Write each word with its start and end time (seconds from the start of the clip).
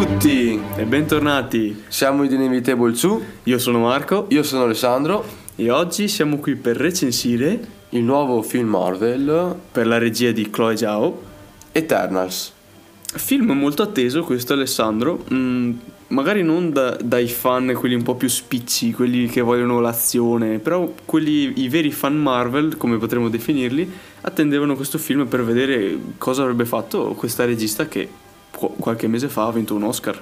tutti 0.00 0.58
e 0.76 0.84
bentornati. 0.86 1.84
Siamo 1.88 2.24
i 2.24 2.28
The 2.28 2.34
Inevitable 2.36 2.90
2. 2.90 3.20
Io 3.42 3.58
sono 3.58 3.80
Marco. 3.80 4.24
Io 4.30 4.42
sono 4.42 4.62
Alessandro. 4.62 5.22
E 5.56 5.70
oggi 5.70 6.08
siamo 6.08 6.38
qui 6.38 6.54
per 6.56 6.78
recensire 6.78 7.60
il 7.90 8.02
nuovo 8.02 8.40
film 8.40 8.68
Marvel 8.68 9.54
per 9.70 9.86
la 9.86 9.98
regia 9.98 10.30
di 10.30 10.48
Chloe 10.48 10.78
Zhao 10.78 11.22
Eternals. 11.72 12.50
Film 13.12 13.50
molto 13.50 13.82
atteso 13.82 14.22
questo 14.22 14.54
Alessandro. 14.54 15.22
Mm, 15.34 15.72
magari 16.08 16.42
non 16.42 16.72
da, 16.72 16.96
dai 16.96 17.28
fan, 17.28 17.74
quelli 17.74 17.94
un 17.94 18.02
po' 18.02 18.14
più 18.14 18.28
spicci, 18.28 18.92
quelli 18.92 19.26
che 19.26 19.42
vogliono 19.42 19.80
l'azione, 19.80 20.60
però 20.60 20.90
quelli, 21.04 21.60
i 21.60 21.68
veri 21.68 21.90
fan 21.90 22.16
Marvel, 22.16 22.78
come 22.78 22.96
potremmo 22.96 23.28
definirli, 23.28 23.90
attendevano 24.22 24.76
questo 24.76 24.96
film 24.96 25.26
per 25.26 25.44
vedere 25.44 25.98
cosa 26.16 26.40
avrebbe 26.40 26.64
fatto 26.64 27.12
questa 27.12 27.44
regista 27.44 27.86
che 27.86 28.08
qualche 28.78 29.06
mese 29.06 29.28
fa 29.28 29.46
ha 29.46 29.52
vinto 29.52 29.74
un 29.74 29.84
Oscar. 29.84 30.20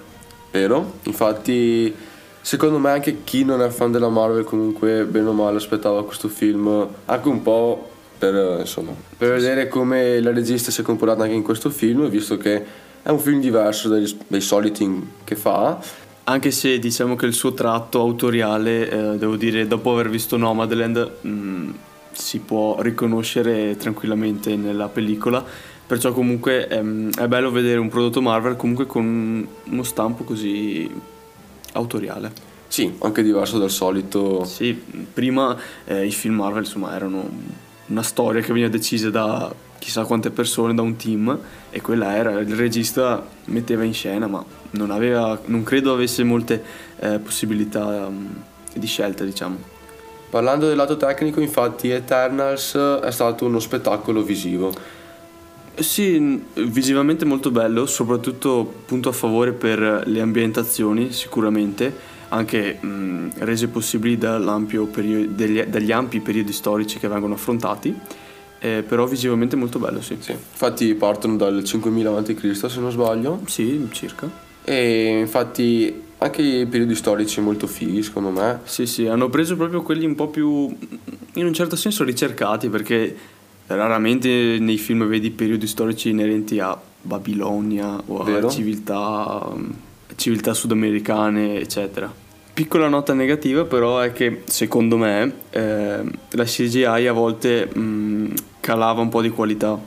Vero? 0.51 0.95
Infatti, 1.05 1.95
secondo 2.41 2.79
me 2.79 2.91
anche 2.91 3.23
chi 3.25 3.45
non 3.45 3.63
è 3.63 3.69
fan 3.69 3.93
della 3.93 4.09
Marvel 4.09 4.45
comunque 4.45 5.05
bene 5.05 5.29
o 5.29 5.33
male 5.33 5.57
aspettava 5.57 6.05
questo 6.05 6.29
film 6.29 6.89
anche 7.05 7.29
un 7.29 7.43
po' 7.43 7.91
per, 8.19 8.61
insomma, 8.61 8.93
per 9.17 9.33
vedere 9.33 9.69
come 9.69 10.21
la 10.21 10.33
regista 10.33 10.71
si 10.71 10.81
è 10.81 10.85
comportata 10.85 11.23
anche 11.23 11.35
in 11.35 11.43
questo 11.43 11.71
film, 11.71 12.09
visto 12.09 12.37
che 12.37 12.65
è 13.03 13.11
un 13.11 13.21
film 13.21 13.41
diverso 13.41 13.89
dai, 13.89 14.19
dai 14.27 14.41
soliti 14.41 15.09
che 15.25 15.37
fa. 15.37 15.79
Anche 16.25 16.51
se 16.51 16.79
diciamo 16.79 17.17
che 17.17 17.25
il 17.25 17.33
suo 17.33 17.55
tratto 17.55 18.01
autoriale, 18.01 18.91
eh, 18.91 19.17
devo 19.17 19.37
dire, 19.37 19.67
dopo 19.67 19.93
aver 19.93 20.11
visto 20.11 20.37
Nomadland, 20.37 21.11
mh, 21.21 21.29
mm, 21.29 21.71
si 22.13 22.41
può 22.41 22.81
riconoscere 22.81 23.77
tranquillamente 23.77 24.57
nella 24.57 24.89
pellicola 24.89 25.43
Perciò 25.89 26.13
comunque 26.13 26.69
ehm, 26.69 27.15
è 27.15 27.27
bello 27.29 27.51
vedere 27.51 27.79
un 27.79 27.89
prodotto 27.89 28.21
Marvel 28.21 28.57
comunque 28.57 28.85
con 28.85 29.49
uno 29.65 29.83
stampo 29.83 30.23
così 30.23 30.87
autoriale. 31.73 32.31
Sì, 32.69 32.93
anche 32.99 33.23
diverso 33.23 33.57
dal 33.59 33.71
solito. 33.71 34.45
Sì, 34.45 34.75
prima 35.11 35.57
eh, 35.87 36.05
i 36.05 36.11
film 36.11 36.35
Marvel 36.35 36.65
insomma 36.65 36.95
erano 36.95 37.27
una 37.87 38.03
storia 38.03 38.43
che 38.43 38.49
veniva 38.49 38.69
decisa 38.69 39.09
da 39.09 39.51
chissà 39.79 40.05
quante 40.05 40.29
persone, 40.29 40.75
da 40.75 40.83
un 40.83 40.97
team 40.97 41.39
e 41.71 41.81
quella 41.81 42.15
era, 42.15 42.33
il 42.33 42.55
regista 42.55 43.27
metteva 43.47 43.83
in 43.83 43.95
scena 43.95 44.27
ma 44.27 44.45
non, 44.73 44.91
aveva, 44.91 45.41
non 45.47 45.63
credo 45.63 45.95
avesse 45.95 46.23
molte 46.23 46.63
eh, 46.99 47.19
possibilità 47.19 48.07
um, 48.07 48.29
di 48.75 48.87
scelta 48.87 49.25
diciamo. 49.25 49.57
Parlando 50.29 50.67
del 50.67 50.77
lato 50.77 50.99
tecnico 50.99 51.41
infatti 51.41 51.89
Eternals 51.89 52.77
è 52.77 53.11
stato 53.11 53.47
uno 53.47 53.59
spettacolo 53.59 54.23
visivo 54.23 54.71
sì, 55.81 56.43
visivamente 56.55 57.25
molto 57.25 57.51
bello, 57.51 57.87
soprattutto 57.87 58.83
punto 58.85 59.09
a 59.09 59.13
favore 59.13 59.53
per 59.53 60.05
le 60.07 60.21
ambientazioni 60.21 61.13
sicuramente, 61.13 61.93
anche 62.29 62.79
mh, 62.81 63.31
rese 63.39 63.69
possibili 63.69 64.17
periodo, 64.19 65.33
degli, 65.33 65.63
dagli 65.63 65.93
ampi 65.93 66.21
periodi 66.21 66.53
storici 66.53 66.99
che 66.99 67.09
vengono 67.09 67.35
affrontati, 67.35 67.95
eh, 68.61 68.85
però 68.87 69.07
visivamente 69.07 69.57
molto 69.57 69.79
bello, 69.79 70.01
sì. 70.01 70.17
sì. 70.19 70.33
Infatti 70.33 70.95
partono 70.95 71.37
dal 71.37 71.63
5000 71.63 72.17
a.C. 72.17 72.69
se 72.69 72.81
non 72.81 72.91
sbaglio. 72.91 73.41
Sì, 73.47 73.89
circa. 73.93 74.31
E 74.65 75.19
infatti 75.21 76.07
anche 76.19 76.43
i 76.43 76.67
periodi 76.67 76.95
storici 76.95 77.41
molto 77.41 77.67
fighi 77.67 78.03
secondo 78.03 78.31
me. 78.31 78.61
Sì, 78.65 78.87
sì, 78.87 79.07
hanno 79.07 79.29
preso 79.29 79.57
proprio 79.57 79.83
quelli 79.83 80.05
un 80.05 80.15
po' 80.15 80.29
più, 80.29 80.77
in 81.35 81.47
un 81.47 81.53
certo 81.53 81.77
senso, 81.77 82.05
ricercati 82.05 82.69
perché 82.69 83.17
Raramente 83.69 84.59
nei 84.59 84.79
film 84.79 85.07
vedi 85.07 85.31
periodi 85.31 85.67
storici 85.67 86.09
inerenti 86.09 86.59
a 86.59 86.79
Babilonia 87.03 88.01
o 88.07 88.21
a 88.21 88.49
civiltà, 88.49 89.53
civiltà 90.17 90.55
sudamericane, 90.55 91.61
eccetera. 91.61 92.13
Piccola 92.53 92.89
nota 92.89 93.15
negativa 93.15 93.65
però 93.65 94.01
è 94.01 94.13
che 94.13 94.43
secondo 94.47 94.97
me 94.97 95.33
eh, 95.51 96.03
la 96.31 96.45
CGI 96.45 97.07
a 97.07 97.13
volte 97.13 97.67
mh, 97.67 98.35
calava 98.59 99.01
un 99.01 99.11
po' 99.11 99.23
di 99.23 99.31
qualità, 99.31 99.79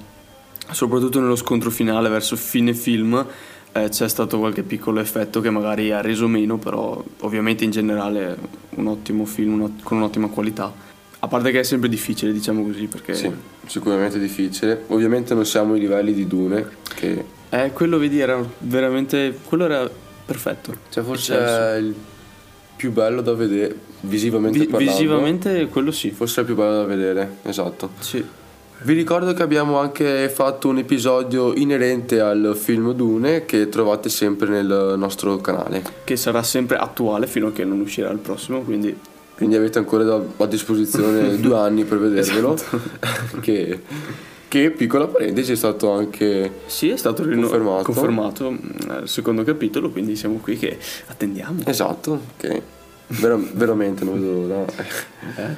soprattutto 0.69 1.19
nello 1.19 1.35
scontro 1.35 1.69
finale 1.69 2.07
verso 2.07 2.35
fine 2.35 2.73
film 2.73 3.25
eh, 3.73 3.89
c'è 3.89 4.07
stato 4.07 4.37
qualche 4.37 4.63
piccolo 4.63 4.99
effetto 4.99 5.41
che 5.41 5.49
magari 5.49 5.91
ha 5.91 6.01
reso 6.01 6.27
meno, 6.27 6.57
però 6.57 7.03
ovviamente 7.21 7.63
in 7.63 7.71
generale 7.71 8.37
un 8.75 8.87
ottimo 8.87 9.25
film 9.25 9.81
con 9.81 9.97
un'ottima 9.97 10.27
qualità. 10.27 10.89
A 11.23 11.27
parte 11.27 11.51
che 11.51 11.59
è 11.59 11.63
sempre 11.63 11.87
difficile, 11.87 12.31
diciamo 12.31 12.63
così, 12.63 12.87
perché... 12.87 13.13
Sì, 13.13 13.31
sicuramente 13.67 14.17
difficile. 14.17 14.85
Ovviamente 14.87 15.35
non 15.35 15.45
siamo 15.45 15.73
ai 15.73 15.79
livelli 15.79 16.13
di 16.13 16.25
Dune, 16.25 16.67
che... 16.95 17.23
Eh, 17.49 17.71
quello 17.73 17.99
vedi 17.99 18.19
era 18.19 18.43
veramente... 18.59 19.37
quello 19.47 19.65
era 19.65 19.89
perfetto. 20.25 20.73
Cioè 20.89 21.03
forse 21.03 21.37
è 21.37 21.75
il 21.75 21.93
più 22.75 22.91
bello 22.91 23.21
da 23.21 23.35
vedere, 23.35 23.75
visivamente 24.01 24.57
Vi- 24.57 24.65
parlando. 24.65 24.97
Visivamente 24.97 25.67
quello 25.67 25.91
sì. 25.91 26.09
Forse 26.09 26.37
è 26.37 26.39
il 26.39 26.45
più 26.47 26.55
bello 26.55 26.77
da 26.77 26.85
vedere, 26.85 27.37
esatto. 27.43 27.91
Sì. 27.99 28.25
Vi 28.83 28.93
ricordo 28.95 29.33
che 29.33 29.43
abbiamo 29.43 29.77
anche 29.77 30.27
fatto 30.27 30.69
un 30.69 30.79
episodio 30.79 31.53
inerente 31.53 32.19
al 32.19 32.57
film 32.59 32.93
Dune 32.93 33.45
che 33.45 33.69
trovate 33.69 34.09
sempre 34.09 34.49
nel 34.49 34.95
nostro 34.97 35.37
canale. 35.37 35.83
Che 36.03 36.15
sarà 36.15 36.41
sempre 36.41 36.77
attuale 36.77 37.27
fino 37.27 37.49
a 37.49 37.51
che 37.51 37.63
non 37.63 37.79
uscirà 37.79 38.09
il 38.09 38.17
prossimo, 38.17 38.61
quindi 38.61 38.97
quindi 39.41 39.57
avete 39.57 39.79
ancora 39.79 40.23
a 40.37 40.45
disposizione 40.45 41.35
due 41.41 41.57
anni 41.57 41.83
per 41.83 41.97
vedervelo. 41.97 42.53
Esatto. 42.53 42.79
che, 43.41 43.81
che, 44.47 44.69
piccola 44.69 45.07
parentesi, 45.07 45.53
è 45.53 45.55
stato 45.55 45.89
anche 45.89 46.59
sì, 46.67 46.89
è 46.89 46.95
stato 46.95 47.23
confermato. 47.23 47.81
confermato 47.81 48.51
mm, 48.51 48.57
il 49.01 49.09
secondo 49.09 49.43
capitolo, 49.43 49.89
quindi 49.89 50.15
siamo 50.15 50.35
qui 50.35 50.59
che 50.59 50.77
attendiamo. 51.07 51.63
Esatto, 51.65 52.21
che 52.37 52.61
ver- 53.07 53.51
veramente 53.53 54.05
non 54.05 54.21
vedo 54.21 54.47
l'ora. 54.47 54.65
Eh, 55.37 55.55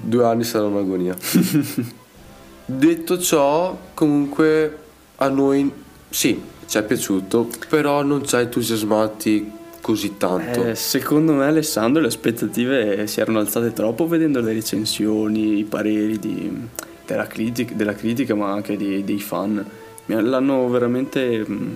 due 0.00 0.24
anni 0.24 0.42
sarà 0.42 0.64
un'agonia. 0.64 1.14
Detto 2.64 3.18
ciò, 3.18 3.78
comunque 3.92 4.78
a 5.16 5.28
noi 5.28 5.70
sì, 6.08 6.40
ci 6.66 6.78
è 6.78 6.82
piaciuto, 6.82 7.50
però 7.68 8.02
non 8.02 8.26
ci 8.26 8.34
ha 8.34 8.40
entusiasmati 8.40 9.55
così 9.86 10.16
tanto? 10.16 10.64
Eh, 10.64 10.74
secondo 10.74 11.32
me 11.32 11.44
Alessandro 11.44 12.00
le 12.00 12.08
aspettative 12.08 13.06
si 13.06 13.20
erano 13.20 13.38
alzate 13.38 13.72
troppo 13.72 14.08
vedendo 14.08 14.40
le 14.40 14.52
recensioni, 14.52 15.58
i 15.58 15.62
pareri 15.64 16.18
di, 16.18 16.68
della, 17.06 17.28
critica, 17.28 17.72
della, 17.72 17.94
critica, 17.94 18.34
ma 18.34 18.50
anche 18.50 18.76
di, 18.76 19.04
dei 19.04 19.20
fan. 19.20 19.64
L'hanno 20.06 20.68
veramente 20.68 21.46
mm, 21.48 21.72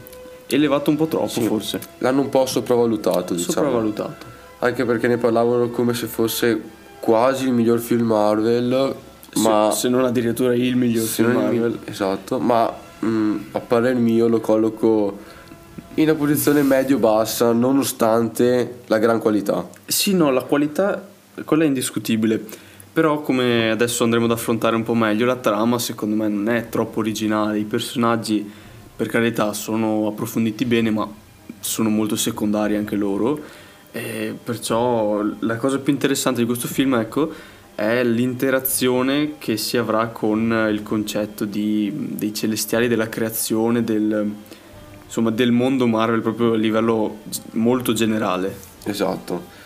elevato 0.49 0.91
un 0.91 0.97
po' 0.97 1.07
troppo 1.07 1.29
sì, 1.29 1.43
forse. 1.43 1.81
L'hanno 1.99 2.23
un 2.23 2.29
po' 2.31 2.47
sopravvalutato, 2.47 3.35
diciamo. 3.35 3.53
Sopravvalutato. 3.53 4.27
Anche 4.59 4.85
perché 4.85 5.07
ne 5.07 5.17
parlavano 5.17 5.71
come 5.71 5.95
se 5.95 6.09
fosse 6.09 6.61
quasi 6.99 7.47
il 7.47 7.53
miglior 7.53 7.79
film 7.79 8.09
Marvel. 8.09 8.93
Se, 9.33 9.41
ma 9.41 9.71
se 9.71 9.89
non 9.89 10.05
addirittura 10.05 10.53
il 10.53 10.75
miglior 10.75 11.07
film 11.07 11.31
Marvel. 11.31 11.71
Il, 11.71 11.79
esatto, 11.85 12.41
ma 12.41 12.75
mh, 12.99 13.07
mm, 13.07 13.37
a 13.53 13.61
parer 13.61 13.95
mio 13.95 14.27
lo 14.27 14.41
colloco 14.41 15.39
in 15.95 16.09
una 16.09 16.15
posizione 16.15 16.63
medio-bassa 16.63 17.53
nonostante 17.53 18.83
la 18.87 18.99
gran 18.99 19.19
qualità. 19.19 19.69
Sì, 19.87 20.15
no, 20.15 20.31
la 20.31 20.43
qualità, 20.43 21.09
quella 21.45 21.65
è 21.65 21.67
indiscutibile. 21.67 22.43
Però 22.93 23.21
come 23.21 23.71
adesso 23.71 24.05
andremo 24.05 24.25
ad 24.25 24.33
affrontare 24.33 24.77
un 24.77 24.83
po' 24.83 24.95
meglio, 24.95 25.27
la 25.27 25.37
trama 25.37 25.79
secondo 25.79 26.17
me 26.17 26.29
non 26.29 26.49
è 26.49 26.69
troppo 26.69 27.01
originale. 27.01 27.59
I 27.59 27.65
personaggi, 27.65 28.49
per 28.95 29.09
carità, 29.09 29.53
sono 29.53 30.07
approfonditi 30.09 30.65
bene, 30.65 30.91
ma 30.91 31.09
sono 31.61 31.89
molto 31.89 32.17
secondari 32.17 32.77
anche 32.77 32.97
loro. 32.97 33.41
E 33.93 34.35
perciò 34.43 35.23
la 35.41 35.57
cosa 35.57 35.79
più 35.79 35.93
interessante 35.93 36.41
di 36.41 36.47
questo 36.47 36.69
film, 36.69 36.95
ecco, 36.95 37.33
è 37.75 38.05
l'interazione 38.05 39.39
che 39.39 39.57
si 39.57 39.77
avrà 39.77 40.09
con 40.09 40.69
il 40.71 40.83
concetto 40.83 41.45
di, 41.45 41.93
dei 41.95 42.35
celestiali, 42.35 42.89
della 42.89 43.09
creazione, 43.09 43.83
del, 43.83 44.35
insomma, 45.11 45.31
del 45.31 45.51
mondo 45.51 45.89
Marvel 45.89 46.21
proprio 46.21 46.53
a 46.53 46.57
livello 46.57 47.19
molto 47.53 47.93
generale. 47.93 48.57
Esatto. 48.85 49.59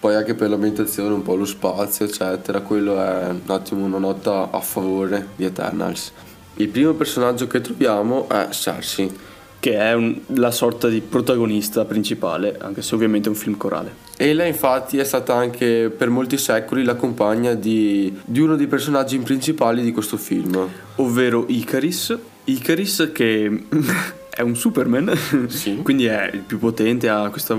Poi 0.00 0.14
anche 0.14 0.34
per 0.34 0.48
l'ambientazione, 0.48 1.12
un 1.12 1.22
po' 1.22 1.36
lo 1.36 1.44
spazio, 1.44 2.06
eccetera, 2.06 2.60
quello 2.60 2.98
è 3.02 3.28
un 3.28 3.40
attimo 3.46 3.84
una 3.84 3.98
nota 3.98 4.50
a 4.50 4.60
favore 4.60 5.28
di 5.36 5.44
Eternals. 5.44 6.12
Il 6.54 6.68
primo 6.68 6.94
personaggio 6.94 7.46
che 7.46 7.60
troviamo 7.60 8.26
è 8.28 8.48
Cersei. 8.50 9.34
Che 9.58 9.74
è 9.74 9.92
un, 9.94 10.18
la 10.28 10.50
sorta 10.50 10.88
di 10.88 11.00
protagonista 11.00 11.84
principale, 11.84 12.56
anche 12.58 12.80
se 12.80 12.94
ovviamente 12.94 13.28
è 13.28 13.32
un 13.32 13.36
film 13.36 13.56
corale. 13.56 13.94
E 14.16 14.32
lei 14.32 14.48
infatti 14.48 14.96
è 14.96 15.04
stata 15.04 15.34
anche 15.34 15.90
per 15.94 16.08
molti 16.08 16.38
secoli 16.38 16.84
la 16.84 16.94
compagna 16.94 17.52
di, 17.54 18.16
di 18.24 18.40
uno 18.40 18.56
dei 18.56 18.66
personaggi 18.66 19.18
principali 19.18 19.82
di 19.82 19.92
questo 19.92 20.16
film. 20.16 20.66
Ovvero 20.96 21.44
Icaris. 21.48 22.16
Icaris 22.44 23.10
che 23.12 23.64
è 24.36 24.42
un 24.42 24.54
Superman, 24.54 25.16
sì. 25.48 25.76
quindi 25.82 26.04
è 26.04 26.30
il 26.30 26.40
più 26.40 26.58
potente, 26.58 27.08
ha 27.08 27.30
questa 27.30 27.58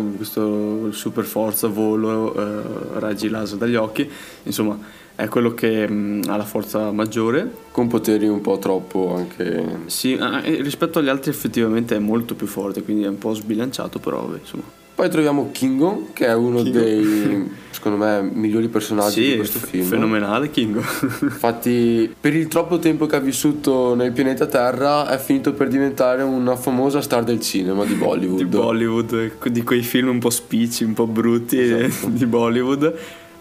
super 0.91 1.23
forza, 1.23 1.67
volo, 1.67 2.35
eh, 2.35 2.99
raggi 2.99 3.29
laser 3.29 3.57
dagli 3.57 3.73
occhi, 3.73 4.07
insomma 4.43 4.77
è 5.15 5.27
quello 5.27 5.55
che 5.55 5.89
mh, 5.89 6.25
ha 6.27 6.37
la 6.37 6.45
forza 6.45 6.91
maggiore. 6.91 7.51
Con 7.71 7.87
poteri 7.87 8.27
un 8.27 8.41
po' 8.41 8.59
troppo 8.59 9.15
anche... 9.15 9.79
Sì, 9.87 10.13
eh, 10.13 10.61
rispetto 10.61 10.99
agli 10.99 11.09
altri 11.09 11.31
effettivamente 11.31 11.95
è 11.95 11.99
molto 11.99 12.35
più 12.35 12.45
forte, 12.45 12.83
quindi 12.83 13.05
è 13.05 13.07
un 13.07 13.17
po' 13.17 13.33
sbilanciato, 13.33 13.97
però 13.97 14.31
insomma. 14.39 14.85
Poi 14.97 15.11
troviamo 15.11 15.49
Kingo, 15.51 16.07
che 16.11 16.25
è 16.25 16.33
uno 16.33 16.63
Kingo. 16.63 16.79
dei, 16.79 17.51
secondo 17.69 18.03
me, 18.03 18.19
migliori 18.33 18.67
personaggi 18.67 19.21
sì, 19.21 19.29
di 19.29 19.35
questo 19.35 19.59
film. 19.59 19.83
fenomenale 19.83 20.49
Kingo. 20.49 20.79
Infatti, 20.79 22.11
per 22.19 22.33
il 22.33 22.47
troppo 22.47 22.79
tempo 22.79 23.05
che 23.05 23.15
ha 23.15 23.19
vissuto 23.19 23.93
nel 23.93 24.11
pianeta 24.11 24.47
Terra, 24.47 25.07
è 25.07 25.19
finito 25.19 25.53
per 25.53 25.67
diventare 25.67 26.23
una 26.23 26.55
famosa 26.55 26.99
star 27.01 27.23
del 27.23 27.39
cinema 27.41 27.85
di 27.85 27.93
Bollywood. 27.93 28.37
di 28.39 28.45
Bollywood, 28.45 29.49
di 29.49 29.61
quei 29.61 29.83
film 29.83 30.09
un 30.09 30.17
po' 30.17 30.31
spicci, 30.31 30.83
un 30.83 30.93
po' 30.93 31.05
brutti 31.05 31.59
esatto. 31.59 32.07
di 32.09 32.25
Bollywood. 32.25 32.91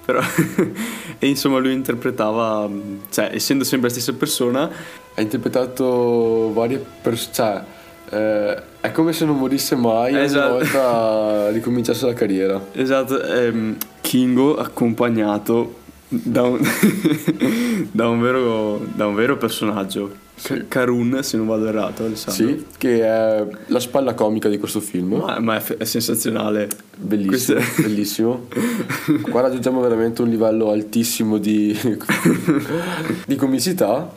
Però, 0.05 0.21
e 1.19 1.27
insomma 1.27 1.57
lui 1.57 1.73
interpretava, 1.73 2.69
cioè 3.09 3.31
essendo 3.33 3.65
sempre 3.65 3.89
la 3.89 3.95
stessa 3.95 4.13
persona... 4.13 4.71
Ha 5.15 5.23
interpretato 5.23 6.53
varie 6.53 6.85
persone, 7.01 7.33
cioè 7.33 7.65
eh, 8.11 8.63
è 8.81 8.93
come 8.93 9.13
se 9.13 9.25
non 9.25 9.39
morisse 9.39 9.75
mai 9.75 10.17
esatto. 10.17 10.55
una 10.55 10.65
volta 10.65 11.51
ricominciasse 11.55 12.07
la 12.07 12.13
carriera. 12.13 12.61
Esatto, 12.73 13.23
ehm, 13.23 13.77
Kingo 14.01 14.57
accompagnato 14.57 15.85
da 16.09 16.43
un, 16.43 16.61
da, 17.91 18.09
un 18.09 18.21
vero, 18.21 18.81
da 18.95 19.07
un 19.07 19.15
vero 19.15 19.37
personaggio. 19.37 20.25
Karun, 20.69 21.21
se 21.23 21.37
non 21.37 21.47
vado 21.47 21.67
errato, 21.67 22.05
Alessandro. 22.05 22.47
Sì, 22.47 22.67
che 22.77 23.03
è 23.03 23.47
la 23.67 23.81
spalla 23.81 24.15
comica 24.15 24.49
di 24.49 24.59
questo 24.59 24.81
film. 24.81 25.15
Ma, 25.15 25.39
ma 25.41 25.57
è, 25.57 25.77
è, 25.79 25.85
sensazionale. 25.85 26.69
Bellissimo, 26.97 27.59
Queste... 27.59 27.83
bellissimo. 27.83 28.47
Qua 29.31 29.41
raggiungiamo 29.41 29.81
veramente 29.81 30.23
un 30.23 30.29
livello 30.29 30.71
altissimo 30.71 31.39
di, 31.39 31.77
di 33.27 33.37
comicità. 33.37 34.13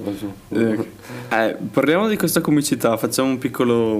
Eh, 0.50 0.88
eh, 1.30 1.57
parliamo 1.71 2.07
di 2.07 2.18
questa 2.18 2.42
comicità, 2.42 2.98
facciamo 2.98 3.30
un 3.30 3.38
piccolo, 3.38 4.00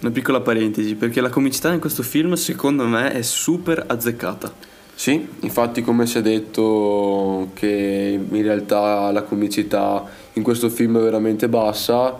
una 0.00 0.10
piccola 0.12 0.40
parentesi, 0.40 0.94
perché 0.94 1.20
la 1.20 1.30
comicità 1.30 1.72
in 1.72 1.80
questo 1.80 2.02
film 2.02 2.34
secondo 2.34 2.86
me 2.86 3.12
è 3.12 3.22
super 3.22 3.84
azzeccata. 3.86 4.76
Sì, 4.98 5.28
infatti 5.42 5.80
come 5.82 6.08
si 6.08 6.18
è 6.18 6.22
detto 6.22 7.50
che 7.54 8.18
in 8.28 8.42
realtà 8.42 9.12
la 9.12 9.22
comicità 9.22 10.04
in 10.32 10.42
questo 10.42 10.68
film 10.68 10.98
è 10.98 11.00
veramente 11.00 11.48
bassa 11.48 12.18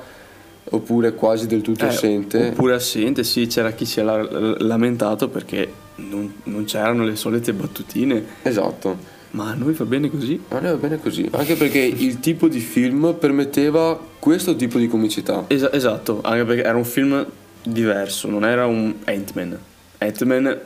oppure 0.63 1.15
quasi 1.15 1.49
del 1.49 1.61
tutto 1.61 1.87
eh, 1.87 1.89
assente. 1.89 2.51
Oppure 2.51 2.75
assente, 2.75 3.25
sì, 3.25 3.49
c'era 3.49 3.73
chi 3.73 3.85
si 3.85 3.99
è 3.99 4.05
lamentato 4.05 5.29
perché 5.29 5.69
non, 5.97 6.33
non 6.45 6.67
c'erano 6.67 7.03
le 7.03 7.17
solite 7.17 7.53
battutine. 7.53 8.25
Esatto. 8.43 8.97
Ma 9.31 9.51
a 9.51 9.55
noi 9.55 9.73
va 9.73 9.85
bene 9.85 10.09
così? 10.09 10.41
A 10.47 10.61
noi 10.61 10.71
va 10.71 10.77
bene 10.77 11.01
così, 11.01 11.29
anche 11.33 11.57
perché 11.57 11.81
il 11.81 12.21
tipo 12.21 12.47
di 12.47 12.61
film 12.61 13.17
permetteva 13.19 13.99
questo 14.21 14.55
tipo 14.55 14.79
di 14.79 14.87
comicità. 14.87 15.47
Es- 15.49 15.69
esatto, 15.73 16.21
anche 16.23 16.45
perché 16.45 16.63
era 16.63 16.77
un 16.77 16.85
film 16.85 17.27
diverso, 17.61 18.29
non 18.29 18.45
era 18.45 18.67
un 18.67 18.95
Ant-Man. 19.05 19.59
Ant-Man 19.99 20.61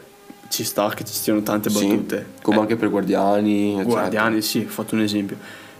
ci 0.52 0.64
sta 0.64 0.92
che 0.94 1.02
ci 1.02 1.14
siano 1.14 1.40
tante 1.42 1.70
battute. 1.70 2.26
Sì, 2.36 2.42
come 2.42 2.58
eh, 2.58 2.60
anche 2.60 2.76
per 2.76 2.90
Guardiani. 2.90 3.82
Guardiani, 3.82 4.42
sì, 4.42 4.58
ho 4.58 4.70
fatto 4.70 4.94
un 4.94 5.00
esempio. 5.00 5.38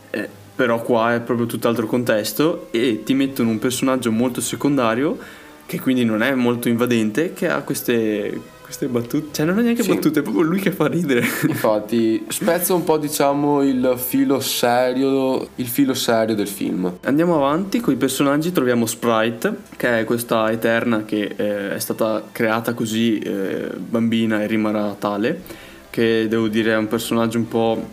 Eh, 0.08 0.26
però 0.56 0.80
qua 0.80 1.14
è 1.14 1.20
proprio 1.20 1.44
tutt'altro 1.44 1.86
contesto 1.86 2.68
e 2.70 3.02
ti 3.04 3.12
mettono 3.12 3.50
un 3.50 3.58
personaggio 3.58 4.10
molto 4.10 4.40
secondario 4.40 5.18
che 5.66 5.78
quindi 5.78 6.06
non 6.06 6.22
è 6.22 6.34
molto 6.34 6.70
invadente, 6.70 7.34
che 7.34 7.50
ha 7.50 7.60
queste, 7.60 8.40
queste 8.62 8.86
battute, 8.86 9.28
cioè 9.32 9.44
non 9.44 9.58
è 9.58 9.62
neanche 9.62 9.82
sì. 9.82 9.94
battute, 9.94 10.20
è 10.20 10.22
proprio 10.22 10.44
lui 10.44 10.60
che 10.60 10.70
fa 10.70 10.86
ridere. 10.86 11.20
Infatti, 11.46 12.24
spezza 12.28 12.74
un 12.74 12.84
po' 12.84 12.96
diciamo 12.96 13.62
il 13.62 13.94
filo 13.96 14.40
serio, 14.40 15.48
il 15.56 15.66
filo 15.66 15.94
serio 15.94 16.34
del 16.34 16.48
film. 16.48 16.98
Andiamo 17.02 17.36
avanti 17.36 17.80
con 17.80 17.92
i 17.92 17.96
personaggi, 17.96 18.52
troviamo 18.52 18.86
Sprite, 18.86 19.54
che 19.76 20.00
è 20.00 20.04
questa 20.04 20.50
eterna 20.50 21.04
che 21.04 21.34
eh, 21.36 21.74
è 21.74 21.78
stata 21.78 22.22
creata 22.32 22.72
così 22.72 23.18
eh, 23.18 23.68
bambina 23.76 24.42
e 24.42 24.46
rimarrà 24.46 24.94
tale, 24.98 25.42
che 25.90 26.26
devo 26.28 26.48
dire 26.48 26.72
è 26.72 26.76
un 26.76 26.88
personaggio 26.88 27.38
un 27.38 27.48
po' 27.48 27.88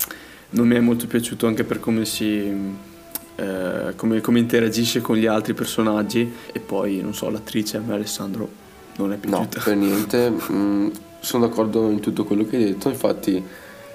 non 0.51 0.67
mi 0.67 0.75
è 0.75 0.79
molto 0.79 1.05
piaciuto 1.05 1.45
anche 1.45 1.63
per 1.63 1.79
come 1.79 2.05
si 2.05 2.77
eh, 3.35 3.93
come, 3.95 4.21
come, 4.21 4.39
interagisce 4.39 4.99
con 5.01 5.15
gli 5.15 5.27
altri 5.27 5.53
personaggi 5.53 6.31
e 6.51 6.59
poi 6.59 7.01
non 7.01 7.13
so 7.13 7.29
l'attrice 7.29 7.77
a 7.77 7.81
me 7.81 7.93
Alessandro 7.93 8.58
non 8.99 9.13
è 9.13 9.17
piaciuta 9.17 9.57
no 9.57 9.63
per 9.63 9.75
niente. 9.75 10.33
Mm, 10.51 10.87
sono 11.19 11.47
d'accordo 11.47 11.89
in 11.89 11.99
tutto 11.99 12.23
quello 12.25 12.45
che 12.45 12.57
hai 12.57 12.63
detto. 12.65 12.89
Infatti 12.89 13.43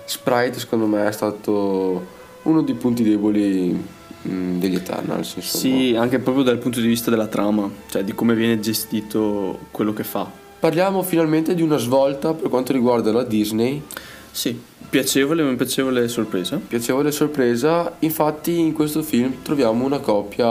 Sprite 0.05 0.59
secondo 0.59 0.87
me 0.87 1.07
è 1.07 1.13
stato 1.13 2.07
uno 2.43 2.63
dei 2.63 2.75
punti 2.75 3.03
deboli 3.03 3.83
mm, 4.29 4.59
degli 4.59 4.75
Eternals 4.75 5.35
insomma. 5.37 5.63
sì 5.63 5.95
anche 5.97 6.19
proprio 6.19 6.45
dal 6.45 6.59
punto 6.59 6.81
di 6.81 6.87
vista 6.87 7.11
della 7.11 7.27
trama 7.27 7.71
cioè 7.89 8.05
di 8.05 8.13
come 8.13 8.35
viene 8.35 8.61
gestito 8.61 9.61
quello 9.71 9.93
che 9.93 10.05
fa. 10.05 10.31
Parliamo 10.59 11.03
finalmente 11.03 11.55
di 11.55 11.63
una 11.63 11.77
svolta 11.77 12.33
per 12.33 12.49
quanto 12.49 12.73
riguarda 12.73 13.13
la 13.13 13.25
Disney. 13.25 13.83
Sì 14.31 14.59
piacevole 14.89 15.43
ma 15.43 15.55
piacevole 15.55 16.07
sorpresa. 16.09 16.57
Piacevole 16.57 17.11
sorpresa. 17.11 17.97
Infatti 18.01 18.59
in 18.59 18.73
questo 18.73 19.03
film 19.03 19.43
troviamo 19.43 19.85
una 19.85 19.99
coppia 19.99 20.49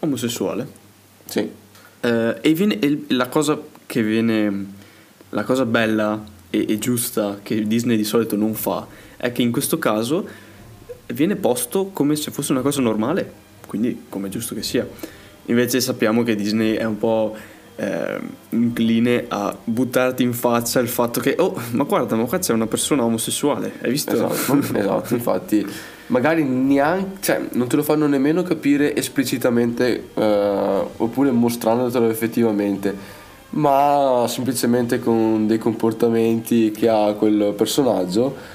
omosessuale. 0.00 0.84
Sì 1.24 1.64
eh, 2.06 2.38
e, 2.40 2.52
viene, 2.54 2.78
e 2.78 3.04
la 3.08 3.28
cosa 3.28 3.60
che 3.84 4.02
viene 4.02 4.74
la 5.30 5.42
cosa 5.42 5.64
bella 5.66 6.24
e, 6.50 6.66
e, 6.68 6.78
giusta 6.78 7.40
che 7.42 7.66
Disney 7.66 7.96
di 7.96 8.04
solito 8.04 8.36
non 8.36 8.54
fa 8.54 8.86
è 9.16 9.32
che 9.32 9.42
in 9.42 9.50
questo 9.50 9.78
caso 9.78 10.26
viene 11.06 11.34
posto 11.36 11.86
come 11.86 12.14
se 12.14 12.30
fosse 12.30 12.52
una 12.52 12.60
cosa 12.60 12.80
normale, 12.80 13.32
quindi 13.66 14.04
come 14.08 14.28
è 14.28 14.30
giusto 14.30 14.54
che 14.54 14.62
sia. 14.62 14.86
Invece 15.46 15.80
sappiamo 15.80 16.22
che 16.22 16.36
Disney 16.36 16.74
è 16.74 16.84
un 16.84 16.98
po' 16.98 17.36
eh, 17.76 18.18
incline 18.50 19.24
a 19.28 19.56
buttarti 19.62 20.22
in 20.22 20.32
faccia 20.32 20.80
il 20.80 20.88
fatto 20.88 21.20
che, 21.20 21.34
oh, 21.38 21.60
ma 21.72 21.84
guarda, 21.84 22.14
ma 22.16 22.24
qua 22.24 22.38
c'è 22.38 22.52
una 22.52 22.66
persona 22.66 23.04
omosessuale, 23.04 23.72
hai 23.82 23.90
visto? 23.90 24.12
Esatto, 24.12 24.58
esatto 24.76 25.14
infatti 25.14 25.66
magari 26.08 26.44
neanche, 26.44 27.18
cioè, 27.20 27.40
non 27.52 27.68
te 27.68 27.76
lo 27.76 27.82
fanno 27.82 28.06
nemmeno 28.06 28.42
capire 28.42 28.94
esplicitamente 28.94 30.10
eh, 30.14 30.82
oppure 30.96 31.30
mostrandotelo 31.30 32.08
effettivamente, 32.08 32.94
ma 33.50 34.24
semplicemente 34.28 34.98
con 34.98 35.46
dei 35.46 35.58
comportamenti 35.58 36.70
che 36.70 36.88
ha 36.88 37.12
quel 37.14 37.54
personaggio 37.56 38.54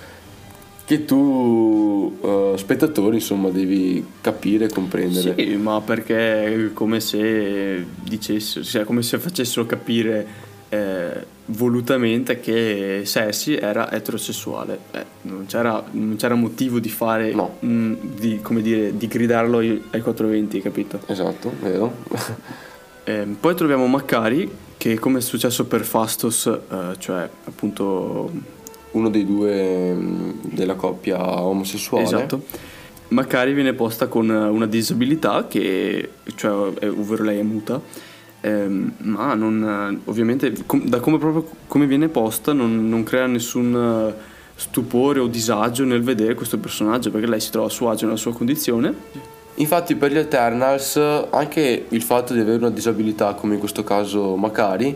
che 0.85 1.05
tu 1.05 2.17
uh, 2.19 2.57
spettatore 2.57 3.15
insomma 3.15 3.49
devi 3.49 4.05
capire 4.19 4.65
e 4.65 4.69
comprendere. 4.69 5.35
Sì, 5.37 5.55
ma 5.55 5.79
perché 5.79 6.45
è 6.45 6.73
come 6.73 6.99
se 6.99 7.85
dicessero, 8.03 8.65
cioè 8.65 8.83
come 8.83 9.01
se 9.01 9.17
facessero 9.17 9.65
capire 9.65 10.27
eh, 10.67 11.25
volutamente 11.51 12.39
che 12.39 13.01
Sessi 13.05 13.55
era 13.55 13.91
eterosessuale. 13.91 14.79
Eh, 14.91 15.05
non, 15.23 15.45
c'era, 15.47 15.83
non, 15.91 16.15
c'era, 16.17 16.35
motivo 16.35 16.79
di 16.79 16.89
fare, 16.89 17.33
no. 17.33 17.57
mh, 17.59 17.67
mm, 17.67 17.93
di, 18.19 18.39
come 18.41 18.61
dire, 18.61 18.95
di 18.97 19.07
gridarlo 19.07 19.59
ai, 19.59 19.81
ai 19.91 20.01
420, 20.01 20.61
capito? 20.61 20.99
Esatto, 21.05 21.51
vero. 21.61 21.93
eh, 23.03 23.27
poi 23.39 23.55
troviamo 23.55 23.87
Maccari 23.87 24.49
che 24.77 24.97
come 24.97 25.19
è 25.19 25.21
successo 25.21 25.65
per 25.65 25.83
Fastos, 25.83 26.47
eh, 26.47 26.95
cioè 26.97 27.29
appunto 27.45 28.31
uno 28.91 29.09
dei 29.09 29.25
due 29.25 29.93
mm, 29.93 30.31
della 30.41 30.75
coppia 30.75 31.41
omosessuale. 31.41 32.05
Esatto. 32.05 32.43
Macari 33.09 33.53
viene 33.53 33.73
posta 33.73 34.07
con 34.07 34.29
una 34.29 34.65
disabilità 34.65 35.45
che, 35.47 36.11
cioè, 36.35 36.51
ovvero 36.87 37.23
lei 37.23 37.39
è 37.39 37.43
muta, 37.43 37.81
ehm, 38.41 38.93
ma 38.97 39.33
non, 39.33 40.01
ovviamente 40.05 40.53
com, 40.65 40.83
da 40.85 40.99
come, 40.99 41.17
proprio, 41.17 41.47
come 41.67 41.85
viene 41.85 42.09
posta 42.09 42.53
non, 42.53 42.89
non, 42.89 43.03
crea 43.03 43.27
nessun 43.27 44.13
stupore 44.55 45.19
o 45.19 45.27
disagio 45.27 45.85
nel 45.85 46.03
vedere 46.03 46.35
questo 46.35 46.57
personaggio 46.59 47.09
perché 47.09 47.27
lei 47.27 47.39
si 47.39 47.49
trova 47.49 47.67
a 47.67 47.69
suo 47.69 47.89
agio 47.89 48.05
nella 48.05 48.17
sua 48.17 48.33
condizione. 48.33 48.93
Infatti 49.55 49.95
per 49.95 50.11
gli 50.11 50.17
Eternals 50.17 50.97
anche 51.29 51.85
il 51.87 52.01
fatto 52.01 52.33
di 52.33 52.39
avere 52.39 52.57
una 52.57 52.69
disabilità 52.69 53.33
come 53.33 53.55
in 53.55 53.59
questo 53.59 53.83
caso 53.83 54.35
Macari 54.35 54.95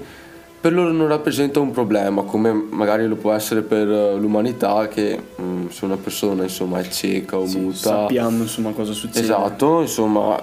per 0.66 0.74
loro 0.74 0.92
non 0.92 1.08
rappresenta 1.08 1.60
un 1.60 1.70
problema 1.70 2.24
come 2.24 2.52
magari 2.52 3.06
lo 3.06 3.18
può 3.18 3.32
essere 3.34 3.62
per 3.62 3.88
eh, 3.88 4.16
l'umanità 4.16 4.88
che 4.88 5.22
mh, 5.36 5.44
mm, 5.44 5.68
se 5.68 5.86
una 5.86 5.98
persona 5.98 6.42
insomma 6.42 6.80
è 6.80 6.88
cieca 6.88 7.38
o 7.38 7.46
sì, 7.46 7.60
muta 7.60 7.78
sappiamo 7.78 8.42
insomma 8.42 8.72
cosa 8.72 8.92
succede 8.92 9.20
esatto 9.20 9.82
insomma 9.82 10.42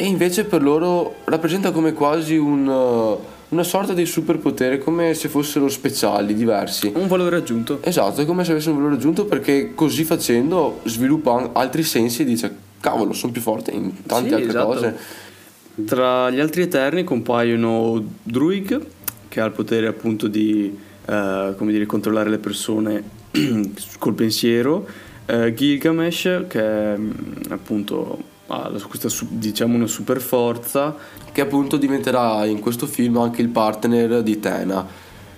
e 0.00 0.06
invece 0.06 0.44
per 0.44 0.62
loro 0.62 1.16
rappresenta 1.24 1.72
come 1.72 1.92
quasi 1.92 2.36
un, 2.36 2.66
uh, 2.66 3.18
una 3.48 3.62
sorta 3.62 3.92
di 3.92 4.06
superpotere 4.06 4.78
come 4.78 5.12
se 5.12 5.28
fossero 5.28 5.68
speciali, 5.68 6.34
diversi 6.34 6.90
un 6.94 7.06
valore 7.06 7.36
aggiunto 7.36 7.80
esatto 7.82 8.22
è 8.22 8.24
come 8.24 8.42
se 8.42 8.52
avessero 8.52 8.72
un 8.72 8.78
valore 8.78 8.96
aggiunto 8.96 9.26
perché 9.26 9.74
così 9.74 10.04
facendo 10.04 10.80
sviluppa 10.84 11.50
altri 11.52 11.82
sensi 11.82 12.22
e 12.22 12.24
dice 12.24 12.56
cavolo 12.80 13.12
sono 13.12 13.30
più 13.30 13.42
forte 13.42 13.72
in 13.72 13.92
tante 14.06 14.28
sì, 14.28 14.34
altre 14.34 14.48
esatto. 14.48 14.66
cose 14.66 14.96
tra 15.84 16.30
gli 16.30 16.40
altri 16.40 16.62
eterni 16.62 17.04
compaiono 17.04 18.02
Druig 18.22 18.86
che 19.28 19.40
ha 19.40 19.44
il 19.44 19.52
potere 19.52 19.86
appunto 19.86 20.28
di 20.28 20.88
come 21.10 21.72
dire, 21.72 21.86
controllare 21.86 22.30
le 22.30 22.38
persone 22.38 23.02
col 23.98 24.14
pensiero. 24.14 24.86
Eh, 25.26 25.54
Gilgamesh, 25.54 26.44
che 26.48 26.60
è 26.60 26.96
mm, 26.96 27.10
appunto 27.50 28.18
ha 28.50 28.70
questa 28.88 29.08
diciamo 29.28 29.76
una 29.76 29.86
super 29.86 30.20
forza. 30.20 30.94
Che 31.32 31.40
appunto 31.40 31.76
diventerà 31.76 32.44
in 32.44 32.60
questo 32.60 32.86
film 32.86 33.18
anche 33.18 33.40
il 33.42 33.48
partner 33.48 34.22
di 34.22 34.40
Tena. 34.40 34.86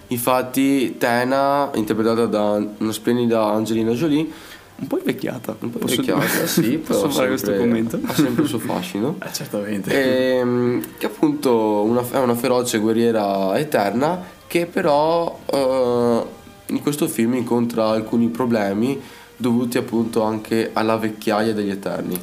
Infatti 0.09 0.97
Tena, 0.99 1.71
interpretata 1.75 2.26
da 2.26 2.64
una 2.78 2.92
splendida 2.92 3.45
Angelina 3.45 3.92
Jolie, 3.92 4.26
un 4.76 4.87
po' 4.87 4.99
invecchiata. 4.99 5.57
Un 5.61 5.71
po' 5.71 5.78
posso, 5.78 6.00
invecchiata, 6.00 6.47
sì. 6.47 6.78
Posso 6.85 7.09
fare 7.11 7.28
questo 7.28 7.54
commento? 7.54 8.00
Ha 8.04 8.14
sempre 8.14 8.42
il 8.42 8.49
suo 8.49 8.59
fascino. 8.59 9.16
eh, 9.23 9.33
certamente. 9.33 9.90
E, 9.90 10.37
ehm, 10.38 10.83
che 10.99 11.07
appunto 11.07 11.83
una, 11.83 12.02
è 12.11 12.19
una 12.19 12.35
feroce 12.35 12.78
guerriera 12.78 13.57
eterna 13.59 14.40
che 14.47 14.66
però 14.66 15.38
uh, 15.47 16.26
in 16.66 16.81
questo 16.83 17.09
film 17.09 17.35
incontra 17.35 17.88
alcuni 17.88 18.28
problemi 18.28 19.00
dovuti 19.37 19.78
appunto 19.78 20.23
anche 20.23 20.71
alla 20.73 20.97
vecchiaia 20.97 21.54
degli 21.54 21.71
Eterni. 21.71 22.19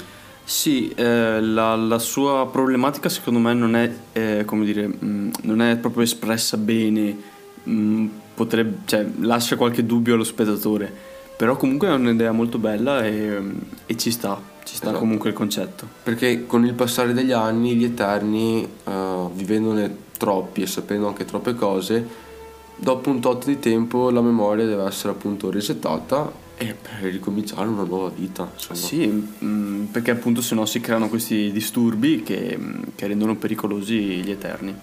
Sì, 0.50 0.90
eh, 0.96 1.40
la, 1.42 1.76
la, 1.76 2.00
sua 2.00 2.48
problematica 2.48 3.08
secondo 3.08 3.38
me 3.38 3.54
non 3.54 3.76
è, 3.76 3.94
eh, 4.14 4.46
come 4.46 4.66
dire, 4.66 4.88
mh, 4.88 4.98
mm, 5.06 5.30
non 5.44 5.62
è 5.62 5.78
proprio 5.78 6.02
espressa 6.02 6.58
bene, 6.58 7.16
mh, 7.66 7.72
mm, 7.72 8.08
potrebbe, 8.34 8.78
cioè, 8.86 9.06
lascia 9.20 9.58
qualche 9.58 9.86
dubbio 9.86 10.16
allo 10.16 10.24
spettatore, 10.24 10.92
però 11.38 11.56
comunque 11.56 11.90
è 11.90 11.92
un'idea 11.92 12.32
molto 12.32 12.58
bella 12.58 13.06
e, 13.06 13.40
e 13.86 13.96
ci 13.96 14.10
sta, 14.10 14.42
ci 14.64 14.74
sta 14.74 14.86
esatto. 14.88 14.98
comunque 14.98 15.30
il 15.30 15.36
concetto. 15.36 15.88
Perché 16.02 16.48
con 16.48 16.66
il 16.66 16.74
passare 16.74 17.14
degli 17.14 17.32
anni 17.32 17.76
gli 17.76 17.84
Eterni, 17.84 18.68
uh, 18.86 19.32
vivendone 19.32 19.96
troppi 20.18 20.64
e 20.64 20.66
sapendo 20.66 21.08
anche 21.08 21.26
troppe 21.26 21.54
cose, 21.54 22.08
dopo 22.76 23.12
un 23.12 23.20
tot 23.20 23.46
di 23.46 23.60
tempo 23.60 24.10
la 24.10 24.22
memoria 24.22 24.66
deve 24.66 24.86
essere 24.86 25.12
appunto 25.12 25.52
resettata 25.52 26.48
e 26.62 26.76
per 26.76 27.10
ricominciare 27.10 27.70
una 27.70 27.84
nuova 27.84 28.12
vita. 28.14 28.52
Insomma. 28.54 28.78
Sì, 28.78 29.08
mh, 29.08 29.46
mm, 29.46 29.84
perché 29.86 30.12
appunto 30.12 30.42
se 30.42 30.56
no 30.56 30.66
si 30.66 30.82
creano 30.82 31.08
questi 31.08 31.54
disturbi 31.54 32.22
che, 32.22 32.58
mm, 32.60 32.82
che, 32.96 33.08
rendono 33.08 33.38
pericolosi 33.38 33.96
gli 33.96 34.30
Eterni. 34.30 34.76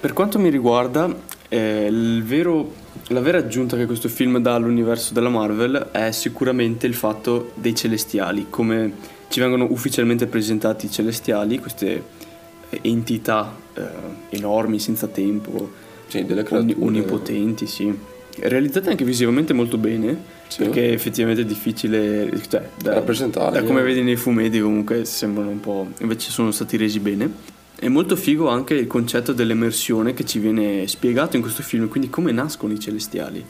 Per 0.00 0.14
quanto 0.14 0.38
mi 0.38 0.48
riguarda, 0.48 1.14
eh, 1.48 1.90
vero, 2.24 2.72
la 3.08 3.20
vera 3.20 3.38
aggiunta 3.38 3.76
che 3.76 3.84
questo 3.84 4.08
film 4.08 4.38
dà 4.38 4.54
all'universo 4.54 5.12
della 5.12 5.28
Marvel 5.28 5.90
è 5.92 6.10
sicuramente 6.12 6.86
il 6.86 6.94
fatto 6.94 7.52
dei 7.56 7.74
celestiali, 7.74 8.46
come 8.48 8.92
ci 9.28 9.40
vengono 9.40 9.66
ufficialmente 9.68 10.26
presentati 10.28 10.86
i 10.86 10.90
celestiali, 10.90 11.58
queste 11.58 12.02
entità 12.80 13.54
eh, 13.74 13.82
enormi, 14.30 14.78
senza 14.78 15.08
tempo, 15.08 15.72
sì, 16.06 16.24
delle 16.24 16.42
creature 16.42 16.74
onnipotenti, 16.78 17.66
sì. 17.66 17.94
realizzate 18.38 18.88
anche 18.88 19.04
visivamente 19.04 19.52
molto 19.52 19.76
bene 19.76 20.36
sì. 20.48 20.64
Perché 20.64 20.92
effettivamente 20.92 21.42
è 21.42 21.44
difficile 21.44 22.30
cioè, 22.48 22.68
da, 22.82 22.94
rappresentare. 22.94 23.60
Da 23.60 23.66
come 23.66 23.82
vedi 23.82 24.02
nei 24.02 24.16
fumetti 24.16 24.60
comunque 24.60 25.04
sembrano 25.04 25.50
un 25.50 25.60
po'... 25.60 25.88
invece 26.00 26.30
sono 26.30 26.50
stati 26.50 26.76
resi 26.76 26.98
bene. 26.98 27.30
È 27.78 27.86
molto 27.86 28.16
figo 28.16 28.48
anche 28.48 28.74
il 28.74 28.88
concetto 28.88 29.32
dell'emersione 29.32 30.12
che 30.12 30.24
ci 30.24 30.40
viene 30.40 30.86
spiegato 30.88 31.36
in 31.36 31.42
questo 31.42 31.62
film, 31.62 31.88
quindi 31.88 32.10
come 32.10 32.32
nascono 32.32 32.72
i 32.72 32.80
celestiali. 32.80 33.44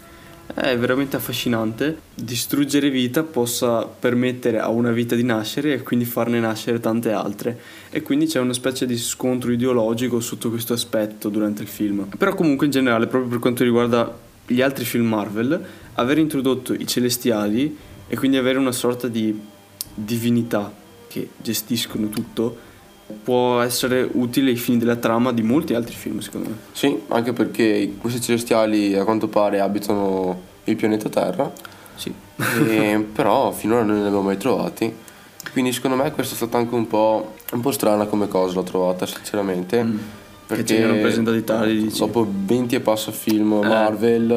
È 0.53 0.77
veramente 0.77 1.17
affascinante. 1.17 1.99
Distruggere 2.15 2.91
vita 2.91 3.23
possa 3.23 3.85
permettere 3.85 4.59
a 4.59 4.69
una 4.69 4.91
vita 4.91 5.15
di 5.15 5.23
nascere 5.23 5.75
e 5.75 5.83
quindi 5.83 6.05
farne 6.05 6.41
nascere 6.41 6.81
tante 6.81 7.13
altre. 7.13 7.59
E 7.91 8.03
quindi 8.03 8.27
c'è 8.27 8.41
una 8.41 8.53
specie 8.53 8.85
di 8.85 8.99
scontro 8.99 9.53
ideologico 9.53 10.21
sotto 10.21 10.51
questo 10.51 10.73
aspetto 10.73 11.29
durante 11.29 11.63
il 11.63 11.69
film. 11.69 12.09
Però 12.17 12.35
comunque 12.35 12.67
in 12.67 12.73
generale, 12.73 13.07
proprio 13.07 13.31
per 13.31 13.39
quanto 13.39 13.63
riguarda 13.63 14.27
gli 14.47 14.63
altri 14.63 14.85
film 14.85 15.07
Marvel, 15.07 15.63
aver 15.99 16.19
introdotto 16.19 16.73
i 16.73 16.87
celestiali 16.87 17.77
e 18.07 18.17
quindi 18.17 18.37
avere 18.37 18.59
una 18.59 18.73
sorta 18.73 19.09
di 19.09 19.39
divinità 19.95 20.73
che 21.09 21.31
gestiscono 21.37 22.09
tutto 22.09 22.67
può 23.23 23.61
essere 23.61 24.09
utile 24.13 24.51
ai 24.51 24.57
fini 24.57 24.79
della 24.79 24.97
trama 24.97 25.33
di 25.33 25.43
molti 25.43 25.75
altri 25.75 25.95
film 25.95 26.21
secondo 26.21 26.51
me. 26.51 26.57
Sì, 26.73 27.01
anche 27.09 27.33
perché 27.33 27.95
questi 27.99 28.21
celestiali 28.21 28.95
a 28.95 29.05
quanto 29.05 29.29
pare 29.29 29.61
abitano 29.61 30.41
il 30.65 30.77
pianeta 30.77 31.09
Terra. 31.09 31.51
Sì. 31.97 32.13
e, 32.69 33.07
però 33.13 33.51
finora 33.51 33.83
non 33.83 33.95
li 33.95 34.01
abbiamo 34.01 34.23
mai 34.23 34.37
trovati. 34.37 34.95
Quindi 35.53 35.73
secondo 35.73 35.97
me 35.97 36.13
questa 36.13 36.35
è 36.35 36.37
stata 36.37 36.59
anche 36.59 36.75
un 36.75 36.87
po', 36.87 37.35
un 37.53 37.61
po 37.61 37.71
strana 37.71 38.05
come 38.05 38.29
cosa 38.29 38.55
l'ho 38.55 38.63
trovata 38.63 39.07
sinceramente. 39.07 39.83
Mm 39.83 39.99
perché 40.49 40.65
che 40.65 40.75
c'erano 40.77 41.01
presentati 41.01 41.45
tali 41.45 41.83
dici. 41.83 41.99
dopo 41.99 42.27
20 42.27 42.75
e 42.75 42.81
passa 42.81 43.13
film 43.13 43.53
eh, 43.63 43.69
Marvel 43.69 44.31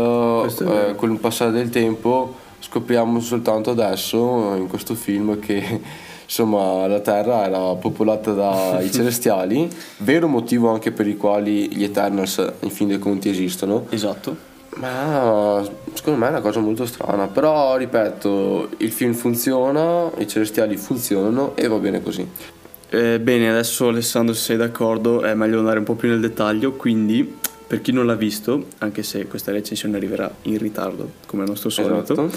eh, 0.60 0.96
con 0.96 1.12
il 1.12 1.18
passare 1.18 1.52
del 1.52 1.70
tempo 1.70 2.36
scopriamo 2.60 3.22
soltanto 3.22 3.72
adesso 3.72 4.54
in 4.56 4.68
questo 4.68 4.94
film 4.94 5.40
che 5.40 5.82
insomma 6.26 6.86
la 6.88 7.00
Terra 7.00 7.46
era 7.46 7.76
popolata 7.76 8.34
dai 8.34 8.92
celestiali 8.94 9.70
vero 10.00 10.28
motivo 10.28 10.70
anche 10.70 10.92
per 10.92 11.08
i 11.08 11.16
quali 11.16 11.74
gli 11.74 11.84
Eternals 11.84 12.46
in 12.60 12.70
fin 12.70 12.90
dei 12.90 13.00
conti 13.00 13.30
esistono. 13.30 13.86
Esatto. 13.90 14.50
Ma 14.76 15.62
secondo 15.94 16.20
me 16.20 16.28
è 16.28 16.30
una 16.30 16.40
cosa 16.40 16.62
molto 16.62 16.86
strana 16.86 17.28
però 17.28 17.76
ripeto 17.76 18.70
il 18.78 18.92
film 18.92 19.14
funziona 19.14 20.10
i 20.18 20.28
celestiali 20.28 20.78
funzionano 20.78 21.58
e 21.58 21.68
va 21.68 21.76
bene 21.78 22.02
così 22.02 22.26
eh, 22.94 23.20
bene, 23.22 23.50
adesso 23.50 23.88
Alessandro 23.88 24.34
se 24.34 24.42
sei 24.42 24.58
d'accordo 24.58 25.22
è 25.22 25.34
meglio 25.34 25.60
andare 25.60 25.80
un 25.80 25.86
po' 25.86 25.96
più 25.96 26.10
nel 26.10 26.20
dettaglio, 26.20 26.74
quindi 26.74 27.38
per 27.66 27.80
chi 27.82 27.94
non 27.94 28.06
l'ha 28.06 28.16
visto, 28.16 28.66
anche 28.80 29.02
se 29.02 29.28
questa 29.28 29.54
recensione 29.54 29.96
arriverà 29.96 30.30
in 30.42 30.58
ritardo 30.58 31.10
come 31.26 31.44
al 31.44 31.48
nostro 31.48 31.70
solito, 31.70 32.02
esatto. 32.04 32.30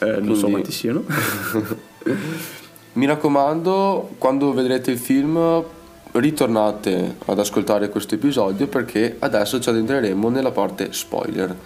eh, 0.00 0.06
non 0.06 0.20
quindi... 0.20 0.38
so 0.38 0.48
quanti 0.48 0.70
siano. 0.70 1.04
Mi 2.92 3.06
raccomando, 3.06 4.10
quando 4.18 4.52
vedrete 4.52 4.90
il 4.90 4.98
film 4.98 5.64
ritornate 6.12 7.16
ad 7.24 7.38
ascoltare 7.38 7.88
questo 7.88 8.16
episodio 8.16 8.66
perché 8.66 9.16
adesso 9.18 9.58
ci 9.60 9.70
addentreremo 9.70 10.28
nella 10.28 10.50
parte 10.50 10.92
spoiler. 10.92 11.56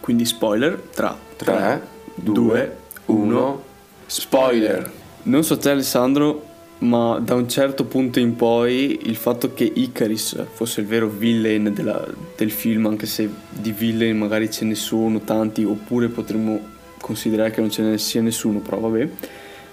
Quindi 0.00 0.24
spoiler 0.24 0.80
tra 0.94 1.14
3, 1.36 1.86
2, 2.14 2.76
1, 3.04 3.62
spoiler. 4.06 4.90
Non 5.24 5.44
so 5.44 5.58
te 5.58 5.68
Alessandro, 5.68 6.45
ma 6.78 7.18
da 7.18 7.34
un 7.34 7.48
certo 7.48 7.84
punto 7.84 8.18
in 8.20 8.36
poi 8.36 9.00
il 9.04 9.16
fatto 9.16 9.54
che 9.54 9.64
Icaris 9.64 10.44
fosse 10.52 10.80
il 10.82 10.86
vero 10.86 11.08
villain 11.08 11.72
della, 11.72 12.04
del 12.36 12.50
film, 12.50 12.86
anche 12.86 13.06
se 13.06 13.28
di 13.48 13.72
villain 13.72 14.16
magari 14.16 14.50
ce 14.50 14.64
ne 14.64 14.74
sono 14.74 15.20
tanti, 15.20 15.64
oppure 15.64 16.08
potremmo 16.08 16.74
considerare 17.00 17.50
che 17.50 17.60
non 17.60 17.70
ce 17.70 17.82
ne 17.82 17.98
sia 17.98 18.20
nessuno, 18.20 18.58
però 18.58 18.78
vabbè. 18.78 19.08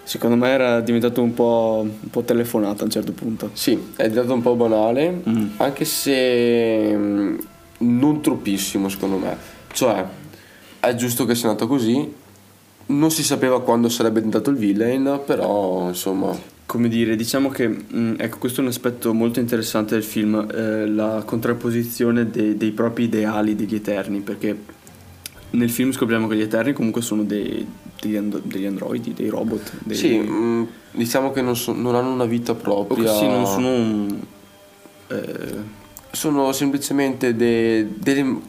Secondo 0.05 0.36
me 0.36 0.50
era 0.50 0.81
diventato 0.81 1.22
un 1.22 1.33
po', 1.33 1.79
un 1.81 2.10
po 2.10 2.24
telefonata 2.24 2.81
a 2.81 2.86
un 2.86 2.91
certo 2.91 3.13
punto. 3.13 3.51
Sì, 3.53 3.72
è 3.95 4.07
diventato 4.07 4.33
un 4.33 4.41
po' 4.41 4.55
banale, 4.55 5.22
mm. 5.27 5.48
anche 5.57 5.86
se 5.86 6.95
mm, 6.95 7.38
non 7.79 8.22
troppissimo 8.22 8.89
secondo 8.89 9.17
me. 9.17 9.36
Cioè, 9.72 10.05
è 10.79 10.95
giusto 10.95 11.25
che 11.25 11.36
sia 11.36 11.50
nato 11.50 11.67
così, 11.67 12.13
non 12.88 13.12
si 13.12 13.24
sapeva 13.24 13.62
quando 13.62 13.88
sarebbe 13.88 14.19
diventato 14.19 14.50
il 14.50 14.57
villain, 14.57 15.22
però 15.25 15.88
insomma 15.88 16.38
come 16.65 16.88
dire, 16.88 17.15
diciamo 17.15 17.50
che 17.50 17.67
mh, 17.67 17.86
mm, 17.96 18.13
ecco, 18.17 18.38
questo 18.38 18.62
è 18.62 18.63
un 18.63 18.70
aspetto 18.70 19.13
molto 19.13 19.39
interessante 19.39 19.96
del 19.96 20.03
film, 20.03 20.48
eh, 20.53 20.88
la 20.88 21.24
contrapposizione 21.25 22.29
de- 22.29 22.58
dei 22.58 22.72
propri 22.72 23.05
ideali 23.05 23.55
degli 23.55 23.75
Eterni, 23.75 24.22
perché 24.22 24.58
nel 25.51 25.70
film 25.70 25.91
scopriamo 25.91 26.27
che 26.27 26.36
gli 26.36 26.41
Eterni 26.41 26.74
comunque 26.74 27.01
sono 27.01 27.24
dei, 27.24 27.65
degli, 28.00 28.15
and- 28.15 28.41
degli, 28.43 28.65
androidi, 28.65 29.13
dei 29.13 29.29
robot. 29.29 29.72
Dei... 29.84 29.96
Sì, 29.96 30.17
mh, 30.17 30.34
mm, 30.34 30.63
diciamo 30.91 31.32
che 31.32 31.41
non, 31.41 31.55
so- 31.55 31.74
non, 31.74 31.96
hanno 31.96 32.12
una 32.12 32.25
vita 32.25 32.55
propria. 32.55 33.13
sì, 33.13 33.27
non 33.27 33.46
sono 33.46 33.67
un, 33.67 34.20
eh... 35.08 35.82
Sono 36.12 36.51
semplicemente 36.51 37.36
de- 37.36 37.88
delle, 37.96 38.39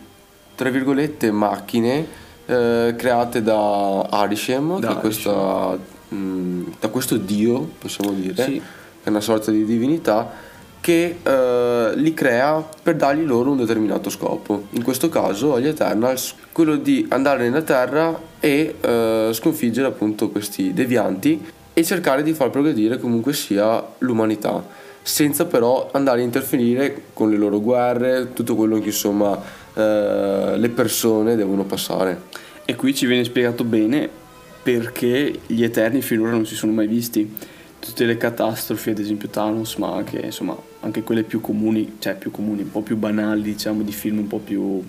tra 0.54 0.68
virgolette, 0.68 1.30
macchine 1.30 2.06
eh, 2.46 2.94
create 2.96 3.42
da 3.42 4.02
Arishem, 4.02 4.78
da 4.78 4.88
che 4.88 4.94
è 4.94 5.00
questa 5.00 5.78
Mm, 6.12 6.64
da 6.80 6.88
questo 6.88 7.16
dio, 7.16 7.70
possiamo 7.78 8.10
dire, 8.12 8.42
sì. 8.42 8.52
che 8.52 8.62
è 9.04 9.08
una 9.08 9.20
sorta 9.20 9.50
di 9.50 9.64
divinità, 9.64 10.52
che 10.84 11.16
eh, 11.22 11.92
li 11.94 12.12
crea 12.12 12.62
per 12.82 12.96
dargli 12.96 13.22
loro 13.22 13.52
un 13.52 13.56
determinato 13.56 14.10
scopo. 14.10 14.66
In 14.72 14.82
questo 14.82 15.08
caso 15.08 15.54
agli 15.54 15.66
Eternals 15.66 16.34
quello 16.52 16.76
di 16.76 17.06
andare 17.08 17.44
nella 17.44 17.62
Terra 17.62 18.20
e 18.38 18.74
eh, 18.78 19.30
sconfiggere 19.32 19.86
appunto 19.86 20.28
questi 20.28 20.74
devianti 20.74 21.42
e 21.72 21.84
cercare 21.84 22.22
di 22.22 22.34
far 22.34 22.50
progredire 22.50 22.98
comunque 22.98 23.32
sia 23.32 23.82
l'umanità, 24.00 24.62
senza 25.00 25.46
però 25.46 25.88
andare 25.90 26.20
a 26.20 26.24
interferire 26.24 27.04
con 27.14 27.30
le 27.30 27.38
loro 27.38 27.62
guerre, 27.62 28.34
tutto 28.34 28.54
quello 28.54 28.78
che 28.78 28.88
insomma 28.88 29.40
eh, 29.72 30.52
le 30.54 30.68
persone 30.68 31.34
devono 31.34 31.64
passare. 31.64 32.24
E 32.66 32.76
qui 32.76 32.94
ci 32.94 33.06
viene 33.06 33.24
spiegato 33.24 33.64
bene 33.64 34.22
perché 34.64 35.40
gli 35.46 35.62
Eterni 35.62 36.00
finora 36.00 36.30
non 36.30 36.46
si 36.46 36.54
sono 36.54 36.72
mai 36.72 36.86
visti. 36.86 37.30
Tutte 37.78 38.06
le 38.06 38.16
catastrofi, 38.16 38.90
ad 38.90 38.98
esempio 38.98 39.28
Thanos, 39.28 39.76
ma 39.76 39.94
anche, 39.94 40.18
insomma, 40.18 40.56
anche 40.80 41.02
quelle 41.02 41.22
più 41.22 41.42
comuni, 41.42 41.96
cioè 41.98 42.16
più 42.16 42.30
comuni, 42.30 42.62
un 42.62 42.70
po' 42.70 42.80
più 42.80 42.96
banali, 42.96 43.42
diciamo, 43.42 43.82
di 43.82 43.92
film 43.92 44.18
un 44.18 44.26
po' 44.26 44.38
più 44.38 44.82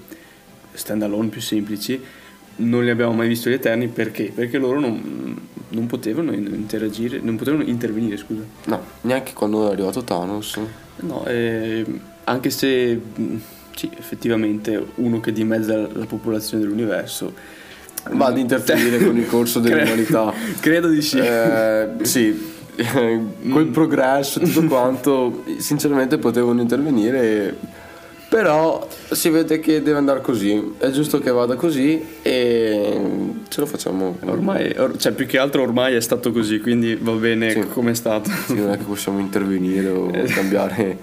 stand 0.71 1.03
alone, 1.03 1.27
più 1.27 1.41
semplici, 1.41 2.01
non 2.57 2.85
li 2.85 2.89
abbiamo 2.89 3.11
mai 3.11 3.27
visti 3.27 3.49
gli 3.49 3.53
Eterni 3.53 3.89
perché? 3.89 4.31
Perché 4.33 4.57
loro 4.57 4.79
non, 4.79 5.37
non 5.67 5.87
potevano 5.87 6.31
interagire, 6.31 7.19
non 7.21 7.35
potevano 7.35 7.63
intervenire, 7.63 8.15
scusa. 8.15 8.43
No, 8.67 8.81
neanche 9.01 9.33
quando 9.33 9.67
è 9.67 9.73
arrivato 9.73 10.01
Thanos. 10.01 10.57
No, 11.01 11.25
eh, 11.25 11.85
anche 12.23 12.49
se 12.49 12.97
sì, 13.75 13.89
effettivamente 13.97 14.81
uno 14.95 15.19
che 15.19 15.33
dimezza 15.33 15.75
la 15.75 16.05
popolazione 16.05 16.63
dell'universo 16.63 17.33
va 18.11 18.27
ad 18.27 18.37
interferire 18.37 19.03
con 19.03 19.17
il 19.17 19.27
corso 19.27 19.59
dell'umanità. 19.59 20.33
Credo 20.59 20.87
di 20.87 21.01
sì. 21.01 21.19
Eh, 21.19 21.89
sì, 22.01 22.53
quel 22.75 23.67
progresso, 23.71 24.39
tutto 24.39 24.63
quanto, 24.65 25.43
sinceramente 25.57 26.17
potevano 26.17 26.61
intervenire 26.61 27.83
però 28.27 28.85
si 29.11 29.29
vede 29.29 29.59
che 29.59 29.81
deve 29.81 29.97
andare 29.97 30.19
così, 30.19 30.73
è 30.77 30.89
giusto 30.89 31.19
che 31.19 31.31
vada 31.31 31.55
così 31.55 32.03
e 32.21 32.99
ce 33.47 33.59
lo 33.61 33.65
facciamo. 33.65 34.17
Ormai, 34.25 34.73
or, 34.77 34.97
cioè 34.97 35.13
più 35.13 35.25
che 35.25 35.37
altro 35.37 35.61
ormai 35.61 35.95
è 35.95 36.01
stato 36.01 36.31
così, 36.31 36.59
quindi 36.59 36.95
va 36.95 37.13
bene 37.13 37.51
sì. 37.51 37.59
come 37.71 37.91
è 37.91 37.93
stato. 37.93 38.29
Sì, 38.47 38.55
non 38.55 38.71
è 38.71 38.77
che 38.77 38.83
possiamo 38.83 39.19
intervenire 39.19 39.87
o 39.87 40.11
cambiare 40.27 40.97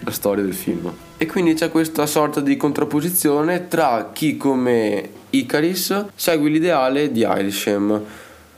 la 0.00 0.10
storia 0.10 0.42
del 0.42 0.54
film. 0.54 0.92
E 1.16 1.26
quindi 1.26 1.54
c'è 1.54 1.70
questa 1.70 2.06
sorta 2.06 2.40
di 2.40 2.56
contrapposizione 2.56 3.68
tra 3.68 4.10
chi 4.12 4.36
come 4.36 5.22
Icaris 5.36 6.06
segue 6.14 6.50
l'ideale 6.50 7.10
di 7.10 7.20
Irisham. 7.20 8.02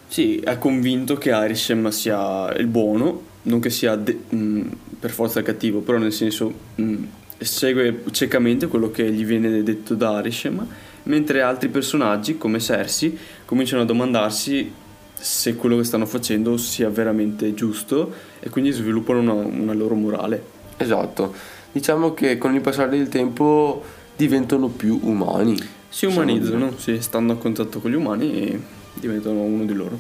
Sì, 0.08 0.38
è 0.38 0.58
convinto 0.58 1.16
che 1.16 1.30
Irisham 1.30 1.88
sia 1.88 2.52
il 2.54 2.66
buono, 2.66 3.22
non 3.42 3.60
che 3.60 3.70
sia 3.70 3.96
de- 3.96 4.18
mh, 4.28 4.60
per 5.00 5.10
forza 5.10 5.40
il 5.40 5.44
cattivo, 5.44 5.80
però 5.80 5.98
nel 5.98 6.12
senso... 6.12 6.52
Mh, 6.76 6.94
segue 7.38 8.02
ciecamente 8.12 8.66
quello 8.66 8.90
che 8.90 9.10
gli 9.10 9.24
viene 9.24 9.62
detto 9.62 9.94
da 9.94 10.16
Arishem, 10.16 10.66
mentre 11.04 11.42
altri 11.42 11.68
personaggi 11.68 12.38
come 12.38 12.58
Cersei 12.58 13.16
cominciano 13.44 13.82
a 13.82 13.84
domandarsi 13.84 14.72
se 15.18 15.54
quello 15.56 15.76
che 15.76 15.84
stanno 15.84 16.06
facendo 16.06 16.56
sia 16.56 16.88
veramente 16.88 17.54
giusto 17.54 18.12
e 18.40 18.48
quindi 18.50 18.70
sviluppano 18.70 19.20
una, 19.20 19.32
una 19.32 19.72
loro 19.72 19.94
morale. 19.94 20.42
Esatto, 20.76 21.34
diciamo 21.72 22.12
che 22.14 22.38
con 22.38 22.54
il 22.54 22.60
passare 22.60 22.96
del 22.96 23.08
tempo 23.08 23.82
diventano 24.16 24.68
più 24.68 24.98
umani. 25.02 25.56
Si 25.96 26.04
umanizzano, 26.04 26.74
sì, 26.76 27.00
stanno 27.00 27.32
a 27.32 27.36
contatto 27.36 27.80
con 27.80 27.90
gli 27.90 27.94
umani 27.94 28.38
e 28.38 28.60
diventano 28.92 29.40
uno 29.40 29.64
di 29.64 29.72
loro. 29.72 29.98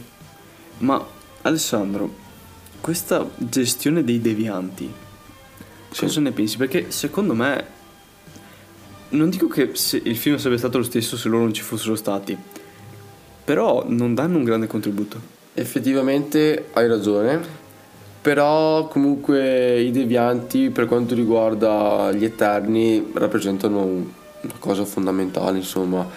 Ma 0.80 1.02
Alessandro, 1.40 2.14
questa 2.82 3.26
gestione 3.38 4.04
dei 4.04 4.20
devianti 4.20 4.92
sì. 5.90 6.00
Cosa 6.00 6.20
ne 6.20 6.32
pensi? 6.32 6.58
Perché 6.58 6.90
secondo 6.90 7.32
me 7.32 7.64
non 9.08 9.30
dico 9.30 9.48
che 9.48 9.72
il 10.02 10.16
film 10.18 10.36
sarebbe 10.36 10.58
stato 10.58 10.76
lo 10.76 10.84
stesso 10.84 11.16
se 11.16 11.30
loro 11.30 11.44
non 11.44 11.54
ci 11.54 11.62
fossero 11.62 11.96
stati, 11.96 12.36
però 13.42 13.82
non 13.88 14.12
danno 14.12 14.36
un 14.36 14.44
grande 14.44 14.66
contributo. 14.66 15.18
Effettivamente 15.54 16.66
hai 16.74 16.88
ragione, 16.88 17.40
però 18.20 18.86
comunque 18.88 19.80
i 19.80 19.90
devianti 19.92 20.68
per 20.68 20.84
quanto 20.84 21.14
riguarda 21.14 22.12
gli 22.12 22.24
Eterni 22.26 23.12
rappresentano 23.14 24.24
una 24.46 24.58
cosa 24.58 24.84
fondamentale, 24.84 25.58
insomma, 25.58 26.08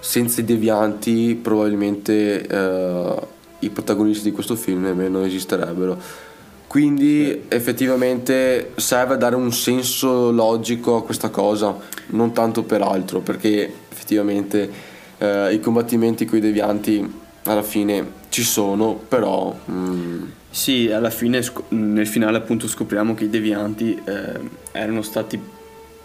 senza 0.00 0.40
i 0.40 0.44
devianti 0.44 1.38
probabilmente 1.40 2.46
eh, 2.46 3.14
i 3.60 3.70
protagonisti 3.70 4.28
di 4.28 4.32
questo 4.32 4.54
film 4.54 4.82
nemmeno 4.82 5.24
esisterebbero 5.24 6.24
quindi 6.66 7.44
effettivamente 7.48 8.72
serve 8.76 9.14
a 9.14 9.16
dare 9.16 9.36
un 9.36 9.52
senso 9.52 10.30
logico 10.30 10.96
a 10.96 11.04
questa 11.04 11.30
cosa, 11.30 11.74
non 12.08 12.32
tanto 12.32 12.64
per 12.64 12.82
altro, 12.82 13.20
perché 13.20 13.72
effettivamente 13.90 14.70
eh, 15.16 15.54
i 15.54 15.60
combattimenti 15.60 16.26
con 16.26 16.38
i 16.38 16.40
devianti 16.42 17.20
alla 17.44 17.62
fine 17.62 18.12
ci 18.28 18.42
sono, 18.42 18.94
però... 18.94 19.56
Mm. 19.70 20.24
Sì, 20.50 20.90
alla 20.90 21.10
fine 21.10 21.40
nel 21.68 22.06
finale 22.06 22.38
appunto 22.38 22.66
scopriamo 22.66 23.14
che 23.14 23.24
i 23.24 23.30
devianti 23.30 23.98
eh, 24.04 24.40
erano 24.72 25.02
stati 25.02 25.40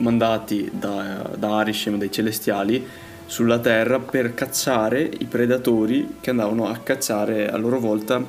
mandati 0.02 0.70
da, 0.72 1.30
da 1.38 1.58
Arishem, 1.58 1.98
dai 1.98 2.12
celestiali, 2.12 2.86
sulla 3.26 3.60
Terra 3.60 4.00
per 4.00 4.34
cacciare 4.34 5.10
i 5.20 5.26
predatori 5.26 6.16
che 6.20 6.32
andavano 6.32 6.68
a 6.68 6.78
cacciare 6.78 7.50
a 7.50 7.56
loro 7.56 7.80
volta 7.80 8.22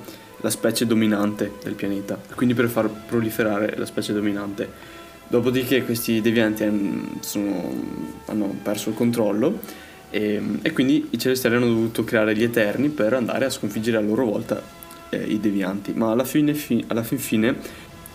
la 0.43 0.51
specie 0.51 0.87
dominante 0.87 1.53
del 1.63 1.75
pianeta, 1.75 2.19
quindi 2.35 2.55
per 2.55 2.69
far 2.69 2.89
proliferare 2.89 3.75
la 3.77 3.87
specie 3.87 4.13
dominante. 4.13 4.91
Dopodiché 5.27 5.85
questi 5.85 6.21
devianti 6.21 7.19
sono, 7.21 7.73
hanno 8.27 8.55
perso 8.63 8.91
il 8.91 8.95
controllo 8.95 9.61
e, 10.11 10.41
e, 10.61 10.73
quindi 10.73 11.09
i 11.11 11.19
celestiali 11.19 11.57
hanno 11.57 11.67
dovuto 11.67 12.05
creare 12.05 12.37
gli 12.37 12.43
Eterni 12.43 12.89
per 12.91 13.15
andare 13.15 13.47
a 13.47 13.51
sconfiggere 13.51 13.97
a 13.97 14.01
loro 14.01 14.25
volta 14.27 14.63
eh, 15.09 15.17
i 15.17 15.41
devianti. 15.41 15.95
Ma 15.95 16.11
alla 16.11 16.25
fin 16.25 16.55
fine, 16.55 17.57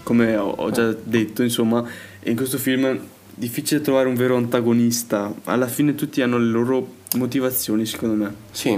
come 0.04 0.38
ho, 0.38 0.70
già 0.70 0.96
detto, 1.04 1.44
insomma, 1.44 1.84
in 2.24 2.36
questo 2.36 2.58
film 2.58 3.00
difficile 3.38 3.82
trovare 3.82 4.08
un 4.08 4.16
vero 4.16 4.36
antagonista. 4.36 5.34
Alla 5.44 5.68
fine 5.68 5.94
tutti 5.94 6.22
hanno 6.22 6.40
le 6.40 6.50
loro 6.50 6.88
motivazioni, 7.16 7.86
secondo 7.86 8.16
me. 8.16 8.34
Sì, 8.52 8.76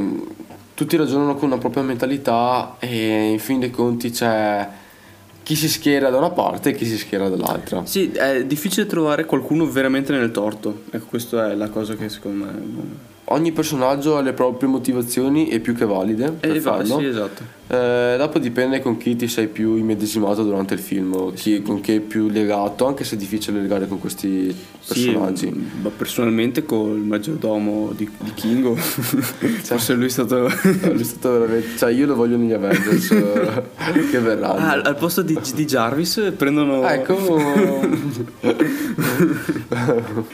tutti 0.74 0.98
ragionano 0.98 1.36
con 1.36 1.50
una 1.50 1.58
propria 1.58 1.84
mentalità 1.84 2.76
e 2.80 3.32
in 3.32 3.39
fin 3.39 3.60
dei 3.60 3.72
conti 3.72 4.12
c'è 4.12 4.67
chi 5.43 5.56
si 5.56 5.69
schiera 5.69 6.10
da 6.10 6.17
una 6.17 6.30
parte 6.30 6.69
e 6.69 6.76
chi 6.76 6.86
si 6.86 6.98
schiera 6.98 7.30
dall'altra. 7.30 7.86
Sì, 7.86 8.12
è 8.12 8.45
difficile 8.45 8.86
trovare 8.86 9.26
qualcuno 9.26 9.65
veramente 9.65 10.12
nel 10.12 10.32
torto. 10.32 10.84
Ecco, 10.91 11.06
questa 11.06 11.52
è 11.52 11.56
la 11.56 11.69
cosa 11.69 11.95
che 11.95 12.10
secondo 12.10 12.45
me 12.45 13.09
ogni 13.32 13.52
personaggio 13.52 14.18
ha 14.18 14.22
le 14.22 14.34
proprie 14.34 14.70
motivazioni 14.70 15.50
e 15.50 15.60
più 15.60 15.76
che 15.76 15.86
valide 15.86 16.32
per 16.32 16.56
eh, 16.56 16.60
farlo. 16.60 17.00
Sì, 17.00 17.06
esatto. 17.06 17.58
Eh, 17.72 18.15
dopo 18.18 18.39
dipende 18.39 18.82
con 18.82 18.98
chi 18.98 19.15
ti 19.15 19.28
sei 19.28 19.48
più 19.48 19.76
immedesimato 19.76 20.44
durante 20.44 20.74
il 20.74 20.80
film, 20.80 21.34
chi, 21.34 21.62
con 21.62 21.82
chi 21.82 21.96
è 21.96 22.00
più 22.00 22.28
legato, 22.28 22.88
anche 22.88 23.04
se 23.04 23.15
è 23.15 23.18
difficile 23.18 23.62
legare 23.62 23.88
con 23.88 24.00
questi 24.00 24.56
personaggi. 24.88 25.50
Sì, 25.50 25.70
ma 25.82 25.89
personalmente 25.89 26.65
col 26.65 26.98
maggiordomo 26.98 27.92
di, 27.96 28.10
di 28.18 28.34
Kingo, 28.34 28.76
cioè, 28.82 29.60
forse 29.62 29.94
lui 29.94 30.06
è 30.06 30.10
stato... 30.10 30.50
lui 30.82 31.00
è 31.00 31.04
stato 31.04 31.32
veramente... 31.32 31.78
Cioè 31.78 31.92
io 31.92 32.08
lo 32.08 32.15
voglio 32.15 32.38
negli 32.38 32.54
Avengers 32.54 33.08
che 34.10 34.20
verranno. 34.20 34.65
Ah, 34.65 34.82
al 34.82 34.96
posto 34.96 35.22
di, 35.22 35.38
di 35.54 35.65
Jarvis 35.65 36.34
prendono... 36.36 36.88
Ecco... 36.88 37.15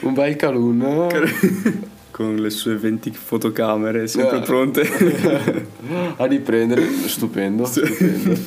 un 0.00 0.14
bel 0.14 0.36
Calun 0.36 1.08
con 2.16 2.36
le 2.36 2.48
sue 2.48 2.76
20 2.76 3.10
fotocamere 3.10 4.06
sempre 4.06 4.40
pronte 4.40 4.88
a 6.16 6.24
riprendere, 6.24 6.88
stupendo, 7.06 7.66
stupendo. 7.66 8.40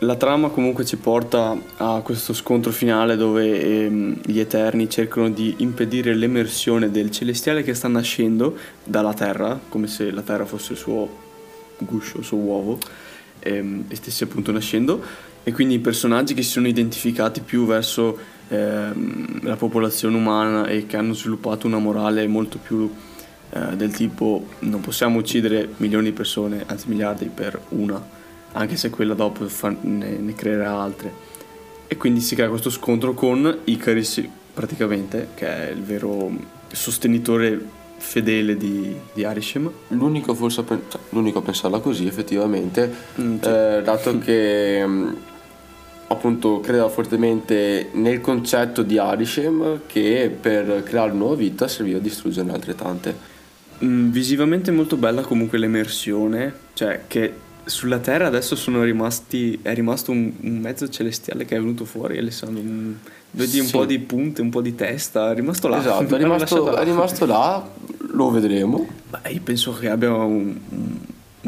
La 0.00 0.16
trama 0.16 0.50
comunque 0.50 0.84
ci 0.84 0.98
porta 0.98 1.56
a 1.78 2.02
questo 2.04 2.34
scontro 2.34 2.72
finale 2.72 3.16
dove 3.16 3.86
ehm, 3.86 4.20
gli 4.26 4.38
Eterni 4.38 4.90
cercano 4.90 5.30
di 5.30 5.54
impedire 5.58 6.14
l'emersione 6.14 6.90
del 6.90 7.10
celestiale 7.10 7.62
che 7.62 7.72
sta 7.72 7.88
nascendo 7.88 8.54
dalla 8.84 9.14
Terra, 9.14 9.58
come 9.66 9.86
se 9.86 10.10
la 10.10 10.20
Terra 10.20 10.44
fosse 10.44 10.72
il 10.72 10.78
suo 10.78 11.08
guscio, 11.78 12.18
il 12.18 12.24
suo 12.24 12.36
uovo, 12.36 12.78
ehm, 13.38 13.84
e 13.88 13.96
stesse 13.96 14.24
appunto 14.24 14.52
nascendo. 14.52 15.02
E 15.42 15.52
quindi 15.52 15.76
i 15.76 15.78
personaggi 15.78 16.34
che 16.34 16.42
si 16.42 16.50
sono 16.50 16.68
identificati 16.68 17.40
più 17.40 17.64
verso 17.64 18.33
ehm, 18.48 19.42
la 19.42 19.56
popolazione 19.56 20.16
umana 20.16 20.66
e 20.66 20.86
che 20.86 20.96
hanno 20.96 21.14
sviluppato 21.14 21.66
una 21.66 21.78
morale 21.78 22.26
molto 22.26 22.58
più 22.58 22.90
eh, 23.50 23.76
del 23.76 23.92
tipo 23.92 24.46
non 24.60 24.80
possiamo 24.80 25.18
uccidere 25.18 25.68
milioni 25.76 26.06
di 26.06 26.12
persone, 26.12 26.64
anzi 26.66 26.88
miliardi 26.88 27.30
per 27.32 27.60
una, 27.70 28.02
anche 28.52 28.76
se 28.76 28.90
quella 28.90 29.14
dopo 29.14 29.46
ne, 29.82 30.16
ne 30.18 30.34
creerà 30.34 30.72
altre. 30.80 31.32
E 31.86 31.96
quindi 31.96 32.20
si 32.20 32.34
crea 32.34 32.48
questo 32.48 32.70
scontro 32.70 33.14
con 33.14 33.58
Icaris 33.64 34.22
praticamente, 34.52 35.28
che 35.34 35.46
è 35.46 35.70
il 35.70 35.82
vero 35.82 36.30
sostenitore 36.72 37.82
fedele 37.96 38.56
di, 38.56 38.94
di 39.12 39.24
Arishem. 39.24 39.70
L'unico, 39.88 40.34
forse, 40.34 40.64
cioè, 40.66 41.00
l'unico 41.10 41.38
a 41.38 41.42
pensarla 41.42 41.78
così 41.78 42.06
effettivamente, 42.06 42.92
mm, 43.20 43.36
sì. 43.40 43.48
eh, 43.48 43.82
dato 43.84 44.18
che 44.18 44.84
mm, 44.86 45.12
appunto 46.08 46.60
credeva 46.60 46.88
fortemente 46.88 47.90
nel 47.92 48.20
concetto 48.20 48.82
di 48.82 48.98
Arishem 48.98 49.80
che 49.86 50.34
per 50.38 50.82
creare 50.82 51.10
una 51.10 51.18
nuova 51.20 51.36
vita 51.36 51.68
serviva 51.68 51.98
a 51.98 52.02
distruggerne 52.02 52.52
altrettante. 52.52 53.32
Mm, 53.82 54.10
visivamente 54.10 54.70
molto 54.70 54.96
bella 54.96 55.22
comunque 55.22 55.58
l'emersione, 55.58 56.52
cioè 56.74 57.02
che 57.06 57.42
sulla 57.64 57.98
Terra 57.98 58.26
adesso 58.26 58.56
sono 58.56 58.82
rimasti, 58.82 59.58
è 59.62 59.74
rimasto 59.74 60.10
un, 60.10 60.32
un 60.40 60.58
mezzo 60.58 60.88
celestiale 60.88 61.44
che 61.44 61.56
è 61.56 61.58
venuto 61.58 61.84
fuori, 61.84 62.18
Alessandro. 62.18 62.60
Un, 62.60 62.94
vedi 63.30 63.52
sì. 63.52 63.60
un 63.60 63.70
po' 63.70 63.84
di 63.84 63.98
punte, 63.98 64.42
un 64.42 64.50
po' 64.50 64.60
di 64.60 64.74
testa, 64.74 65.30
è 65.30 65.34
rimasto 65.34 65.68
là. 65.68 65.78
Esatto, 65.78 66.14
è 66.14 66.18
rimasto, 66.18 66.76
è 66.76 66.84
rimasto 66.84 67.26
là, 67.26 67.66
lo 68.12 68.30
vedremo. 68.30 68.86
Beh, 69.10 69.30
io 69.30 69.40
penso 69.42 69.72
che 69.72 69.88
abbia 69.88 70.12
un, 70.12 70.56
un 70.68 70.98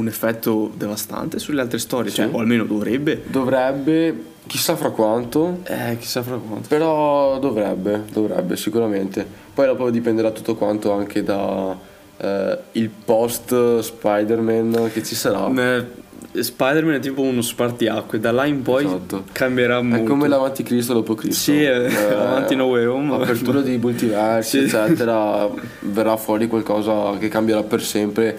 effetto 0.07 0.71
devastante 0.77 1.39
sulle 1.39 1.61
altre 1.61 1.79
storie, 1.79 2.11
sì. 2.11 2.17
cioè, 2.17 2.29
o 2.31 2.39
almeno 2.39 2.65
dovrebbe. 2.65 3.23
Dovrebbe 3.27 4.35
Chissà 4.47 4.77
fra 4.77 4.91
quanto. 4.91 5.61
Eh, 5.65 5.97
chissà 5.99 6.23
fra 6.23 6.37
quanto. 6.37 6.69
Però 6.69 7.39
dovrebbe, 7.41 8.05
dovrebbe 8.13 8.57
sicuramente. 8.57 9.27
Poi 9.53 9.67
dopo 9.67 9.91
dipenderà 9.91 10.31
tutto 10.31 10.55
quanto 10.55 10.93
anche 10.93 11.25
da 11.25 11.77
eh, 12.19 12.59
il 12.73 12.89
post 12.89 13.81
Spider-Man 13.81 14.91
che 14.93 15.03
ci 15.03 15.17
sarà. 15.17 15.51
Eh, 15.53 16.43
Spider-Man 16.43 16.95
è 16.95 16.99
tipo 17.01 17.23
uno 17.23 17.41
spartiacque, 17.41 18.21
da 18.21 18.31
là 18.31 18.45
in 18.45 18.63
poi 18.63 18.85
esatto. 18.85 19.25
cambierà 19.33 19.83
molto. 19.83 20.05
È 20.05 20.07
come 20.07 20.29
l'avanti 20.29 20.63
Cristo 20.63 20.93
dopo 20.93 21.15
Cristo. 21.15 21.51
Sì, 21.51 21.65
eh, 21.65 21.87
avanti 22.15 22.55
No 22.55 22.67
Way 22.67 22.85
Home. 22.85 23.15
Apertura 23.15 23.63
di 23.63 23.77
multiversi, 23.79 24.59
sì. 24.59 24.77
eccetera, 24.77 25.49
verrà 25.81 26.17
fuori 26.17 26.47
qualcosa 26.47 27.19
che 27.19 27.27
cambierà 27.27 27.65
per 27.65 27.83
sempre 27.83 28.39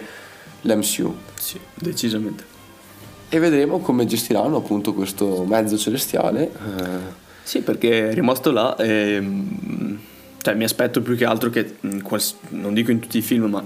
l'MCU. 0.61 1.15
Sì, 1.47 1.57
decisamente. 1.75 2.43
E 3.29 3.39
vedremo 3.39 3.79
come 3.79 4.05
gestiranno 4.05 4.57
appunto 4.57 4.93
questo 4.93 5.45
mezzo 5.45 5.77
celestiale. 5.77 6.51
Eh. 6.51 7.25
Sì, 7.41 7.61
perché 7.61 8.09
è 8.09 8.13
rimasto 8.13 8.51
là 8.51 8.75
e... 8.75 9.25
Cioè, 10.41 10.55
mi 10.55 10.65
aspetto 10.65 11.01
più 11.01 11.15
che 11.15 11.23
altro 11.23 11.49
che, 11.49 11.75
non 12.49 12.73
dico 12.73 12.91
in 12.91 12.99
tutti 12.99 13.17
i 13.17 13.21
film, 13.21 13.45
ma 13.45 13.65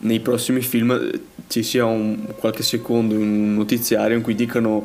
nei 0.00 0.20
prossimi 0.20 0.60
film 0.60 0.90
eh, 0.90 1.20
ci 1.46 1.62
sia 1.62 1.86
un, 1.86 2.34
qualche 2.38 2.62
secondo 2.62 3.14
un 3.14 3.54
notiziario 3.54 4.16
in 4.16 4.22
cui 4.22 4.34
dicano 4.34 4.84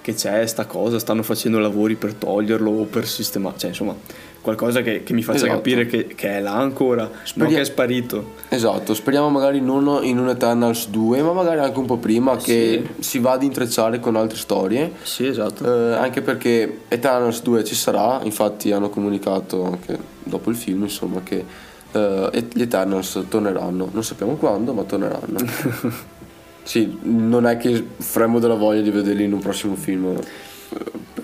che 0.00 0.14
c'è 0.14 0.46
sta 0.46 0.66
cosa, 0.66 1.00
stanno 1.00 1.24
facendo 1.24 1.58
lavori 1.58 1.96
per 1.96 2.14
toglierlo 2.14 2.70
o 2.70 2.84
per 2.84 3.08
sistemare, 3.08 3.58
cioè 3.58 3.70
insomma 3.70 3.96
qualcosa 4.40 4.82
che, 4.82 5.02
che 5.02 5.12
mi 5.12 5.22
faccia 5.22 5.44
esatto. 5.44 5.54
capire 5.54 5.86
che, 5.86 6.06
che, 6.06 6.36
è 6.36 6.40
là 6.40 6.54
ancora, 6.54 7.10
Speria- 7.22 7.44
non 7.44 7.54
che 7.54 7.60
è 7.60 7.64
sparito. 7.64 8.34
Esatto, 8.48 8.94
speriamo 8.94 9.28
magari 9.28 9.60
non 9.60 10.04
in 10.04 10.18
un 10.18 10.28
Eternals 10.28 10.88
2, 10.88 11.22
ma 11.22 11.32
magari 11.32 11.60
anche 11.60 11.78
un 11.78 11.86
po' 11.86 11.96
prima 11.96 12.36
che 12.36 12.82
sì. 12.96 13.02
si 13.02 13.18
va 13.18 13.32
ad 13.32 13.42
intrecciare 13.42 14.00
con 14.00 14.16
altre 14.16 14.38
storie. 14.38 14.92
Sì, 15.02 15.26
esatto. 15.26 15.64
Eh, 15.64 15.94
anche 15.94 16.22
perché 16.22 16.80
Eternals 16.88 17.42
2 17.42 17.64
ci 17.64 17.74
sarà, 17.74 18.20
infatti 18.22 18.72
hanno 18.72 18.88
comunicato 18.90 19.64
anche 19.64 19.98
dopo 20.22 20.50
il 20.50 20.56
film, 20.56 20.82
insomma, 20.82 21.20
che 21.22 21.44
uh, 21.92 22.30
gli 22.30 22.62
Eternals 22.62 23.24
torneranno. 23.28 23.88
Non 23.92 24.04
sappiamo 24.04 24.36
quando, 24.36 24.72
ma 24.72 24.82
torneranno. 24.84 25.38
sì, 26.62 26.98
non 27.02 27.46
è 27.46 27.56
che 27.56 27.84
faremo 27.96 28.38
della 28.38 28.54
voglia 28.54 28.80
di 28.80 28.90
vederli 28.90 29.24
in 29.24 29.32
un 29.32 29.40
prossimo 29.40 29.74
film, 29.74 30.18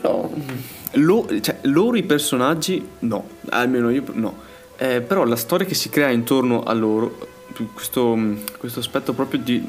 però... 0.04 0.30
Lo, 0.96 1.26
cioè, 1.40 1.58
loro 1.62 1.96
i 1.96 2.02
personaggi, 2.02 2.86
no, 3.00 3.26
almeno 3.48 3.88
io 3.88 4.04
no. 4.12 4.36
Eh, 4.76 5.00
però 5.00 5.24
la 5.24 5.36
storia 5.36 5.66
che 5.66 5.74
si 5.74 5.88
crea 5.88 6.10
intorno 6.10 6.62
a 6.62 6.74
loro, 6.74 7.26
questo, 7.72 8.16
questo 8.58 8.80
aspetto 8.80 9.14
proprio 9.14 9.40
di, 9.40 9.66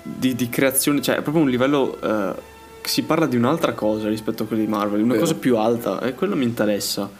di, 0.00 0.34
di, 0.36 0.48
creazione, 0.48 1.02
cioè 1.02 1.16
è 1.16 1.22
proprio 1.22 1.42
un 1.42 1.50
livello... 1.50 2.00
Eh, 2.00 2.56
si 2.82 3.02
parla 3.02 3.26
di 3.26 3.36
un'altra 3.36 3.72
cosa 3.72 4.08
rispetto 4.08 4.44
a 4.44 4.46
quelli 4.46 4.64
di 4.64 4.70
Marvel, 4.70 5.02
una 5.02 5.14
Vero. 5.14 5.26
cosa 5.26 5.34
più 5.34 5.58
alta 5.58 6.00
e 6.00 6.14
quello 6.14 6.36
mi 6.36 6.44
interessa. 6.44 7.10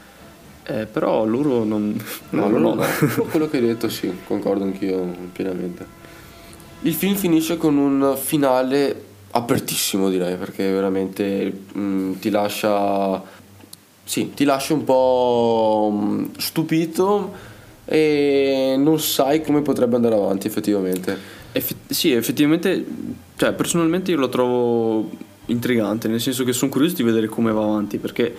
Eh, 0.62 0.86
però 0.86 1.26
loro 1.26 1.64
non... 1.64 2.00
No, 2.30 2.48
loro 2.48 2.58
no. 2.58 2.74
no. 2.74 3.22
quello 3.28 3.48
che 3.50 3.58
hai 3.58 3.66
detto 3.66 3.88
sì, 3.90 4.10
concordo 4.26 4.64
anch'io 4.64 5.04
pienamente. 5.32 5.84
Il 6.82 6.94
film 6.94 7.16
finisce 7.16 7.56
con 7.56 7.76
un 7.76 8.16
finale 8.16 9.06
apertissimo 9.38 10.10
direi, 10.10 10.36
perché 10.36 10.70
veramente 10.70 11.52
mh, 11.72 11.80
mm, 11.80 12.12
ti 12.14 12.30
lascia... 12.30 13.36
Sì, 14.04 14.32
ti 14.34 14.44
lascia 14.44 14.72
un 14.72 14.84
po' 14.84 15.90
mm, 15.92 16.24
stupito 16.38 17.32
e 17.84 18.74
non 18.78 19.00
sai 19.00 19.42
come 19.42 19.62
potrebbe 19.62 19.96
andare 19.96 20.14
avanti 20.14 20.46
effettivamente. 20.46 21.16
Eff- 21.52 21.74
sì, 21.88 22.12
effettivamente, 22.12 22.84
cioè 23.36 23.52
personalmente 23.52 24.10
io 24.10 24.18
lo 24.18 24.28
trovo 24.28 25.10
intrigante, 25.46 26.08
nel 26.08 26.20
senso 26.20 26.44
che 26.44 26.52
sono 26.52 26.70
curioso 26.70 26.96
di 26.96 27.02
vedere 27.02 27.26
come 27.26 27.52
va 27.52 27.62
avanti, 27.62 27.98
perché 27.98 28.34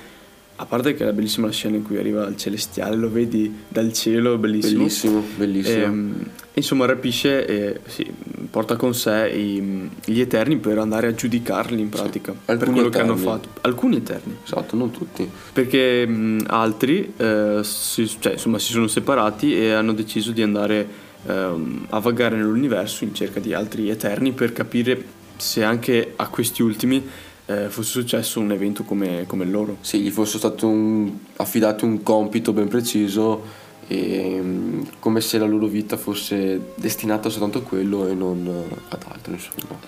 a 0.62 0.66
parte 0.66 0.94
che 0.94 1.08
è 1.08 1.14
bellissima 1.14 1.48
la 1.48 1.54
scena 1.54 1.78
in 1.78 1.84
cui 1.84 1.98
arriva 1.98 2.28
il 2.28 2.36
celestiale, 2.36 2.98
lo 2.98 3.10
vedi 3.10 3.64
dal 3.70 3.94
cielo, 3.94 4.38
bellissimo. 4.38 4.80
Bellissimo, 4.80 5.24
bellissimo. 5.38 5.78
E, 5.78 5.82
ehm, 5.82 6.30
insomma, 6.56 6.86
rapisce 6.86 7.46
e 7.46 7.80
sì, 7.86 8.06
porta 8.52 8.76
con 8.76 8.94
sé 8.94 9.30
i, 9.30 9.90
gli 10.04 10.20
Eterni 10.20 10.58
per 10.58 10.78
andare 10.78 11.08
a 11.08 11.14
giudicarli 11.14 11.80
in 11.80 11.88
pratica. 11.88 12.34
Sì, 12.34 12.40
per 12.44 12.58
quello 12.58 12.88
eterni. 12.88 12.92
che 12.92 13.00
hanno 13.00 13.16
fatto. 13.16 13.50
Alcuni 13.62 13.96
Eterni. 13.98 14.36
Esatto, 14.44 14.76
non 14.76 14.92
tutti. 14.92 15.30
Perché 15.54 16.06
mh, 16.06 16.48
altri 16.48 17.14
eh, 17.16 17.62
si, 17.64 18.10
cioè, 18.20 18.34
insomma, 18.34 18.60
si 18.60 18.74
sono 18.74 18.88
separati 18.88 19.56
e 19.56 19.72
hanno 19.72 19.94
deciso 19.94 20.32
di 20.32 20.42
andare 20.42 20.88
eh, 21.26 21.54
a 21.90 22.00
vagare 22.00 22.36
nell'universo 22.36 23.06
in 23.06 23.14
cerca 23.14 23.40
di 23.40 23.54
altri 23.54 23.90
Eterni 23.90 24.34
per 24.34 24.52
capire 24.52 25.18
se 25.38 25.64
anche 25.64 26.14
a 26.18 26.28
questi 26.28 26.62
ultimi 26.62 27.02
eh, 27.50 27.68
fosse 27.68 27.90
successo 27.90 28.40
un 28.40 28.52
evento 28.52 28.84
come, 28.84 29.24
come 29.26 29.44
loro. 29.44 29.78
Sì, 29.82 30.00
gli 30.02 30.12
fosse 30.12 30.38
stato 30.38 30.68
un, 30.68 31.12
affidato 31.38 31.84
un 31.84 32.04
compito 32.04 32.54
ben 32.54 32.68
preciso 32.68 33.42
e 33.88 34.40
mm, 34.40 34.82
come 35.00 35.20
se 35.20 35.40
la 35.40 35.48
loro 35.48 35.66
vita 35.66 35.98
fosse 35.98 36.74
destinata 36.76 37.30
soltanto 37.30 37.58
a 37.58 37.62
quello 37.64 38.08
e 38.08 38.14
non 38.14 38.48
ad 38.90 39.04
altro 39.08 39.34
insomma. 39.34 39.80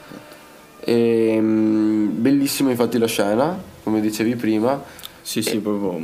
E, 0.79 1.37
mm, 1.39 2.19
bellissima 2.19 2.71
infatti 2.71 2.97
la 2.97 3.05
scena, 3.05 3.61
come 3.83 4.01
dicevi 4.01 4.35
prima. 4.35 4.83
Sì, 5.21 5.43
sì, 5.43 5.57
e... 5.57 5.59
proprio 5.59 6.03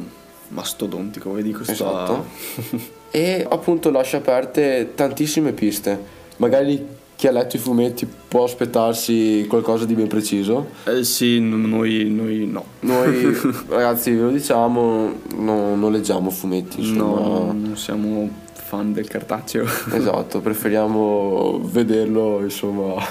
mastodontico, 0.50 1.32
vedi 1.32 1.54
questa... 1.54 1.74
Esatto. 1.74 2.26
e 3.10 3.48
appunto 3.50 3.90
lascia 3.90 4.18
aperte 4.18 4.92
tantissime 4.94 5.54
piste. 5.54 6.16
Magari 6.38 6.86
chi 7.18 7.26
ha 7.26 7.32
letto 7.32 7.56
i 7.56 7.60
fumetti 7.60 8.08
può 8.28 8.44
aspettarsi 8.44 9.44
qualcosa 9.50 9.86
di 9.86 9.96
ben 9.96 10.06
preciso? 10.06 10.70
Eh 10.84 11.04
sì, 11.04 11.40
noi, 11.40 12.12
noi 12.12 12.46
no. 12.46 12.64
Noi 12.82 13.36
ragazzi 13.70 14.12
ve 14.12 14.22
lo 14.22 14.30
diciamo, 14.30 15.14
no, 15.38 15.76
non 15.76 15.92
leggiamo 15.92 16.30
fumetti. 16.30 16.80
Insomma. 16.80 17.20
No, 17.20 17.52
non 17.54 17.76
siamo 17.76 18.30
fan 18.54 18.94
del 18.94 19.08
cartaceo. 19.08 19.66
esatto, 19.94 20.42
preferiamo 20.42 21.60
vederlo 21.64 22.42
insomma. 22.44 23.04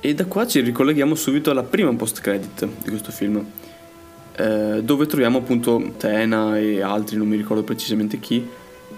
E 0.00 0.12
da 0.12 0.24
qua 0.24 0.44
ci 0.44 0.58
ricolleghiamo 0.58 1.14
subito 1.14 1.52
alla 1.52 1.62
prima 1.62 1.94
post 1.94 2.20
credit 2.20 2.66
di 2.82 2.88
questo 2.88 3.12
film. 3.12 3.46
Eh, 4.34 4.80
dove 4.82 5.06
troviamo 5.06 5.38
appunto 5.38 5.92
Tena 5.98 6.58
e 6.58 6.82
altri, 6.82 7.16
non 7.16 7.28
mi 7.28 7.36
ricordo 7.36 7.62
precisamente 7.62 8.18
chi, 8.18 8.44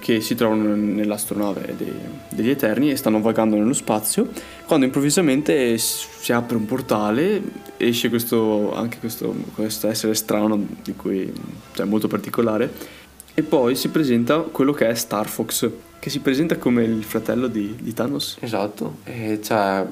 che 0.04 0.20
si 0.20 0.34
trovano 0.34 0.74
nell'astronave 0.74 1.74
dei, 1.78 1.94
degli 2.28 2.50
Eterni 2.50 2.90
e 2.90 2.96
stanno 2.96 3.22
vagando 3.22 3.56
nello 3.56 3.72
spazio, 3.72 4.28
quando 4.66 4.84
improvvisamente 4.84 5.78
si 5.78 6.30
apre 6.30 6.58
un 6.58 6.66
portale, 6.66 7.42
esce 7.78 8.10
questo, 8.10 8.74
anche 8.74 8.98
questo, 8.98 9.34
questo 9.54 9.88
essere 9.88 10.14
strano, 10.14 10.62
di 10.82 10.94
cui, 10.94 11.32
cioè 11.72 11.86
molto 11.86 12.06
particolare, 12.06 12.70
e 13.32 13.42
poi 13.42 13.76
si 13.76 13.88
presenta 13.88 14.40
quello 14.40 14.74
che 14.74 14.88
è 14.88 14.94
Star 14.94 15.26
Fox, 15.26 15.70
che 15.98 16.10
si 16.10 16.20
presenta 16.20 16.58
come 16.58 16.84
il 16.84 17.02
fratello 17.02 17.46
di, 17.46 17.74
di 17.80 17.94
Thanos. 17.94 18.36
Esatto, 18.40 18.96
e 19.04 19.40
cioè, 19.42 19.56
a 19.56 19.86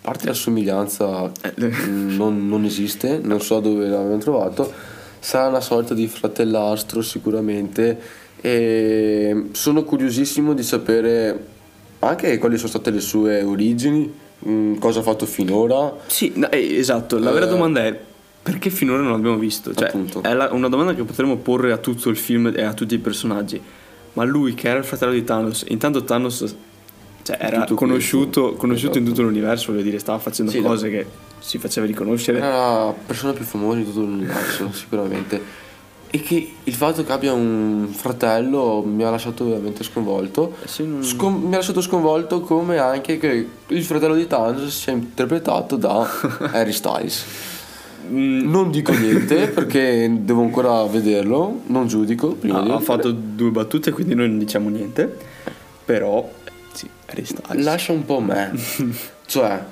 parte 0.00 0.24
la 0.24 0.32
somiglianza 0.32 1.30
eh. 1.42 1.52
non, 1.86 2.48
non 2.48 2.64
esiste, 2.64 3.20
non 3.22 3.42
so 3.42 3.60
dove 3.60 3.86
l'abbiamo 3.88 4.16
trovato, 4.16 4.72
sarà 5.18 5.48
una 5.48 5.60
sorta 5.60 5.92
di 5.92 6.06
fratellastro 6.06 7.02
sicuramente 7.02 8.28
e 8.40 9.44
sono 9.52 9.84
curiosissimo 9.84 10.54
di 10.54 10.62
sapere 10.62 11.46
anche 12.00 12.38
quali 12.38 12.56
sono 12.56 12.68
state 12.68 12.90
le 12.90 13.00
sue 13.00 13.42
origini, 13.42 14.10
mm, 14.46 14.76
cosa 14.76 15.00
ha 15.00 15.02
fatto 15.02 15.26
finora. 15.26 15.94
Sì, 16.06 16.32
eh, 16.50 16.76
esatto, 16.76 17.18
la 17.18 17.30
vera 17.30 17.46
eh, 17.46 17.50
domanda 17.50 17.84
è 17.84 17.98
perché 18.42 18.70
finora 18.70 19.02
non 19.02 19.12
l'abbiamo 19.12 19.36
visto? 19.36 19.74
Cioè, 19.74 19.88
appunto. 19.88 20.22
è 20.22 20.32
la, 20.32 20.48
una 20.52 20.68
domanda 20.68 20.94
che 20.94 21.02
potremmo 21.02 21.36
porre 21.36 21.72
a 21.72 21.76
tutto 21.76 22.08
il 22.08 22.16
film 22.16 22.52
e 22.54 22.62
a 22.62 22.72
tutti 22.72 22.94
i 22.94 22.98
personaggi. 22.98 23.60
Ma 24.14 24.24
lui 24.24 24.54
che 24.54 24.68
era 24.68 24.78
il 24.78 24.84
fratello 24.84 25.12
di 25.12 25.22
Thanos, 25.22 25.64
intanto 25.68 26.02
Thanos 26.02 26.56
cioè, 27.22 27.36
era 27.38 27.64
conosciuto, 27.74 28.54
conosciuto 28.54 28.98
in 28.98 29.04
tutto 29.04 29.22
l'universo, 29.22 29.70
voglio 29.72 29.84
dire, 29.84 29.98
stava 29.98 30.18
facendo 30.18 30.50
sì, 30.50 30.60
cose 30.62 30.88
no. 30.88 30.92
che 30.92 31.06
si 31.38 31.58
faceva 31.58 31.86
riconoscere. 31.86 32.38
Era 32.38 32.86
la 32.86 32.94
persona 33.06 33.34
più 33.34 33.44
famosa 33.44 33.76
di 33.76 33.84
tutto 33.84 34.00
l'universo, 34.00 34.70
sicuramente 34.72 35.68
e 36.12 36.20
che 36.22 36.54
il 36.64 36.74
fatto 36.74 37.04
che 37.04 37.12
abbia 37.12 37.32
un 37.32 37.88
fratello 37.92 38.82
mi 38.82 39.04
ha 39.04 39.10
lasciato 39.10 39.44
veramente 39.44 39.84
sconvolto. 39.84 40.56
Eh 40.62 40.82
non... 40.82 41.04
Scom- 41.04 41.44
mi 41.44 41.54
ha 41.54 41.58
lasciato 41.58 41.80
sconvolto 41.80 42.40
come 42.40 42.78
anche 42.78 43.16
che 43.18 43.48
il 43.68 43.84
fratello 43.84 44.16
di 44.16 44.26
Thanos 44.26 44.76
sia 44.76 44.92
interpretato 44.92 45.76
da 45.76 46.08
Harry 46.50 46.72
Styles. 46.72 47.24
Mm. 48.08 48.50
Non 48.50 48.72
dico 48.72 48.90
niente 48.92 49.46
perché 49.48 50.10
devo 50.20 50.42
ancora 50.42 50.82
vederlo, 50.84 51.60
non 51.66 51.86
giudico. 51.86 52.32
Prima 52.32 52.60
ah. 52.60 52.74
Ha 52.74 52.80
fatto 52.80 53.12
due 53.12 53.50
battute 53.50 53.92
quindi 53.92 54.16
noi 54.16 54.28
non 54.28 54.38
diciamo 54.38 54.68
niente, 54.68 55.16
però 55.84 56.28
sì, 56.72 56.88
Harry 57.06 57.24
Styles. 57.24 57.64
Lascia 57.64 57.92
un 57.92 58.04
po' 58.04 58.18
me. 58.18 58.52
cioè, 59.26 59.62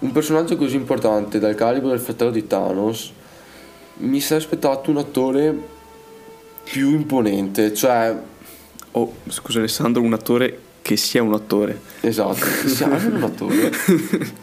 un 0.00 0.10
personaggio 0.10 0.56
così 0.56 0.74
importante 0.74 1.38
dal 1.38 1.54
calibro 1.54 1.90
del 1.90 2.00
fratello 2.00 2.32
di 2.32 2.44
Thanos 2.44 3.12
mi 3.98 4.20
sarei 4.20 4.42
aspettato 4.42 4.90
un 4.90 4.98
attore 4.98 5.74
più 6.66 6.90
imponente, 6.90 7.72
cioè... 7.72 8.14
Oh, 8.92 9.12
scusa 9.28 9.58
Alessandro, 9.58 10.02
un 10.02 10.14
attore 10.14 10.60
che 10.82 10.96
sia 10.96 11.22
un 11.22 11.32
attore. 11.32 11.80
Esatto, 12.00 12.34
che 12.34 12.68
sia 12.68 12.90
anche 12.90 13.06
un 13.06 13.22
attore. 13.22 13.70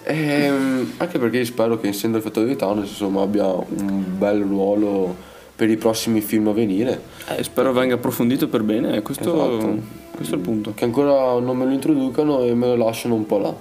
e, 0.03 0.15
ehm, 0.45 0.93
anche 0.97 1.19
perché 1.19 1.43
spero 1.43 1.79
che 1.79 1.89
essendo 1.89 2.17
il 2.17 2.23
fattore 2.23 2.47
di 2.47 2.55
Thanos 2.55 2.89
insomma 2.89 3.21
abbia 3.21 3.47
un 3.47 4.17
bel 4.17 4.41
ruolo 4.41 5.15
per 5.55 5.69
i 5.69 5.77
prossimi 5.77 6.21
film 6.21 6.47
a 6.47 6.53
venire. 6.53 7.01
Eh, 7.29 7.43
spero 7.43 7.71
venga 7.71 7.95
approfondito 7.95 8.47
per 8.47 8.63
bene, 8.63 9.01
questo, 9.01 9.33
esatto. 9.33 9.79
questo 10.15 10.36
è 10.36 10.38
il 10.38 10.43
punto. 10.43 10.73
Che 10.73 10.83
ancora 10.83 11.39
non 11.39 11.57
me 11.57 11.65
lo 11.65 11.71
introducano 11.71 12.41
e 12.43 12.53
me 12.53 12.67
lo 12.67 12.75
lasciano 12.75 13.15
un 13.15 13.25
po' 13.25 13.38
là. 13.38 13.55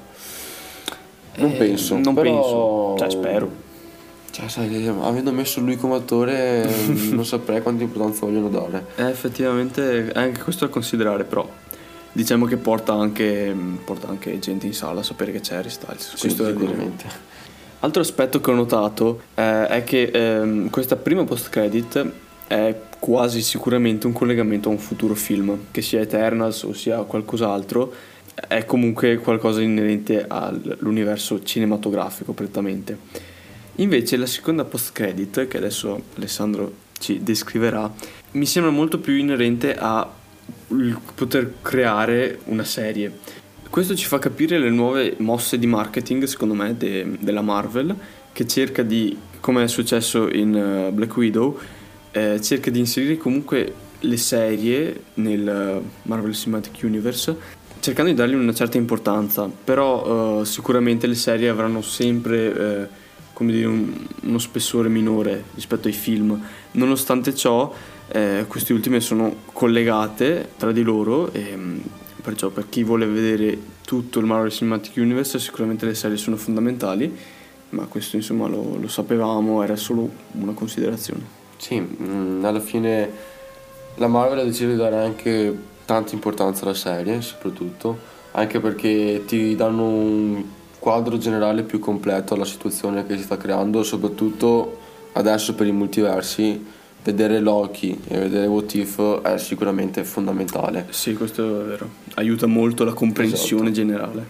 Non 1.37 1.51
eh, 1.51 1.55
penso. 1.55 1.99
Non 1.99 2.15
però... 2.15 2.23
penso, 2.23 2.95
cioè 2.99 3.11
spero. 3.11 3.71
Cioè, 4.33 4.49
sai, 4.49 4.87
avendo 4.87 5.31
messo 5.31 5.61
lui 5.61 5.77
come 5.77 5.97
attore, 5.97 6.67
non 7.13 7.27
saprei 7.27 7.61
quanta 7.61 7.83
importanza 7.83 8.25
vogliono 8.25 8.49
dare. 8.49 8.87
Eh, 8.97 9.11
effettivamente, 9.11 10.11
è 10.11 10.19
anche 10.19 10.41
questo 10.41 10.65
da 10.65 10.71
considerare, 10.71 11.25
però. 11.25 11.47
Diciamo 12.15 12.47
che 12.47 12.57
porta 12.57 12.95
anche, 12.95 13.55
porta 13.85 14.09
anche 14.09 14.39
gente 14.39 14.67
in 14.67 14.75
sala 14.75 15.01
a 15.01 15.03
sapere 15.03 15.33
che 15.33 15.41
c'è 15.41 15.57
Harry 15.57 15.69
Styles. 15.69 16.15
Sì, 16.15 16.31
sicuramente. 16.31 17.05
Altro 17.81 18.01
aspetto 18.01 18.41
che 18.41 18.51
ho 18.51 18.55
notato 18.55 19.23
eh, 19.35 19.67
è 19.67 19.85
che 19.85 20.11
ehm, 20.13 20.71
questa 20.71 20.97
prima 20.97 21.25
post-credit 21.25 22.11
è 22.47 22.75
quasi 22.99 23.43
sicuramente 23.43 24.07
un 24.07 24.13
collegamento 24.15 24.69
a 24.69 24.73
un 24.73 24.79
futuro 24.79 25.15
film, 25.15 25.67
che 25.71 25.83
sia 25.83 26.01
Eternals 26.01 26.63
o 26.63 26.73
sia 26.73 26.99
qualcos'altro, 27.03 27.93
è 28.49 28.65
comunque 28.65 29.19
qualcosa 29.19 29.61
inerente 29.61 30.25
all'universo 30.27 31.43
cinematografico 31.43 32.33
prettamente. 32.33 33.31
Invece 33.77 34.17
la 34.17 34.27
seconda 34.27 34.65
post 34.65 34.93
credit, 34.93 35.49
che 35.49 35.57
adesso 35.57 36.03
Alessandro 36.17 36.73
ci 36.99 37.23
descriverà, 37.23 37.93
mi 38.33 38.47
sembra 38.47 38.71
molto 38.71 38.99
più 38.99 39.15
inerente 39.15 39.75
a 39.75 40.09
poter 41.15 41.55
creare 41.63 42.41
una 42.45 42.65
serie. 42.65 43.19
Questo 43.69 43.97
ci 43.97 44.07
fa 44.07 44.19
capire 44.19 44.59
le 44.59 44.69
nuove 44.69 45.15
mosse 45.19 45.59
di 45.59 45.67
marketing, 45.67 46.25
secondo 46.25 46.55
me, 46.55 46.77
de- 46.77 47.17
della 47.19 47.41
Marvel, 47.41 47.97
che 48.33 48.47
cerca 48.47 48.83
di, 48.83 49.17
come 49.41 49.65
è 49.65 49.69
successo 49.69 50.29
in 50.31 50.55
uh, 50.55 50.93
Black 50.93 51.17
Widow, 51.17 51.59
eh, 52.11 52.41
cerca 52.43 52.71
di 52.71 52.79
inserire 52.79 53.17
comunque 53.17 53.75
le 54.01 54.17
serie 54.19 55.05
nel 55.15 55.81
uh, 55.83 56.09
Marvel 56.09 56.35
Cinematic 56.35 56.83
Universe, 56.83 57.35
cercando 57.81 58.11
di 58.11 58.17
dargli 58.17 58.35
una 58.35 58.53
certa 58.53 58.77
importanza, 58.77 59.51
però 59.65 60.41
uh, 60.41 60.45
sicuramente 60.45 61.07
le 61.07 61.15
serie 61.15 61.49
avranno 61.49 61.81
sempre 61.81 62.55
eh, 62.55 62.89
come 63.43 63.53
dire, 63.53 63.67
un, 63.67 64.07
uno 64.23 64.39
spessore 64.39 64.89
minore 64.89 65.45
rispetto 65.55 65.89
ai 65.89 65.95
film. 65.95 66.41
Nonostante 66.73 67.35
ciò, 67.35 67.73
eh, 68.09 68.45
queste 68.47 68.73
ultime 68.73 69.01
sono 69.01 69.35
collegate 69.53 70.51
tra 70.57 70.71
di 70.71 70.83
loro 70.83 71.33
e 71.33 71.57
mm, 71.57 71.79
perciò 72.23 72.49
per 72.49 72.69
chi 72.69 72.85
vuole 72.85 73.07
vedere 73.07 73.59
tutto 73.85 74.21
il 74.21 74.27
Marvel 74.27 74.51
Cinematic 74.51 74.97
Universe 74.97 75.39
sicuramente 75.39 75.85
le 75.85 75.95
serie 75.95 76.17
sono 76.17 76.37
fondamentali, 76.37 77.15
ma 77.71 77.85
questo 77.87 78.17
insomma 78.17 78.47
lo, 78.47 78.79
lo 78.81 78.89
sapevamo, 78.89 79.63
era 79.63 79.77
solo 79.77 80.09
una 80.33 80.53
considerazione. 80.53 81.41
Sì, 81.57 81.81
mh, 81.81 81.97
mm, 82.01 82.45
alla 82.45 82.61
fine 82.61 83.11
la 83.97 84.07
Marvel 84.07 84.39
ha 84.39 84.45
deciso 84.45 84.71
di 84.71 84.77
dare 84.77 84.97
anche 84.97 85.71
tanta 85.85 86.15
importanza 86.15 86.65
alla 86.65 86.75
serie, 86.75 87.21
soprattutto, 87.21 87.99
anche 88.33 88.61
perché 88.61 89.25
ti 89.27 89.57
danno 89.57 89.85
un 89.85 90.45
quadro 90.83 91.17
generale 91.17 91.63
più 91.63 91.79
completo 91.79 92.35
alla 92.35 92.45
situazione 92.45 93.07
che 93.07 93.17
si 93.17 93.23
sta 93.23 93.37
creando, 93.37 93.85
soprattutto 93.85 94.79
adesso 95.13 95.55
per 95.55 95.69
i 95.69 95.71
multiversi, 95.71 96.61
vedere 97.05 97.39
Loki 97.39 97.97
e 98.09 98.19
vedere 98.19 98.49
What 98.49 98.75
If 98.75 99.21
è 99.21 99.39
sicuramente 99.39 100.03
fondamentale. 100.03 100.89
Sì, 100.91 101.15
questo 101.15 101.61
è 101.61 101.65
vero. 101.65 101.89
Aiuta 102.15 102.49
molto 102.49 102.83
la 102.83 102.95
comprensione 102.95 103.71
esatto. 103.71 103.87
generale. 103.87 104.27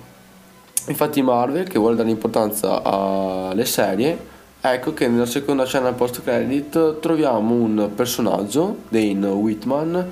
Infatti 0.88 1.22
Marvel, 1.22 1.66
che 1.66 1.78
vuole 1.78 1.96
dare 1.96 2.10
importanza 2.10 2.82
alle 2.82 3.64
serie, 3.64 4.18
ecco 4.60 4.92
che 4.92 5.08
nella 5.08 5.24
seconda 5.24 5.64
scena 5.64 5.90
post 5.92 6.22
credit 6.22 6.98
troviamo 7.00 7.54
un 7.54 7.92
personaggio, 7.94 8.76
Dane 8.90 9.26
Whitman, 9.26 10.06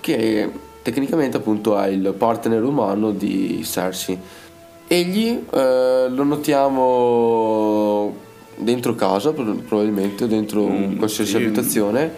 che 0.00 0.52
tecnicamente 0.82 1.38
appunto 1.38 1.78
è 1.78 1.86
il 1.86 2.12
partner 2.14 2.62
umano 2.62 3.10
di 3.12 3.62
Cersei 3.64 4.18
Egli 4.92 5.42
eh, 5.50 6.06
lo 6.10 6.22
notiamo 6.22 8.14
dentro 8.56 8.94
casa, 8.94 9.32
probabilmente, 9.32 10.26
dentro 10.26 10.68
mm, 10.68 10.98
qualsiasi 10.98 11.30
sì. 11.30 11.36
abitazione, 11.38 12.12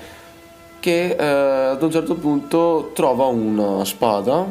che 0.80 1.14
eh, 1.16 1.24
ad 1.24 1.80
un 1.80 1.90
certo 1.92 2.16
punto 2.16 2.90
trova 2.92 3.26
una 3.26 3.84
spada. 3.84 4.44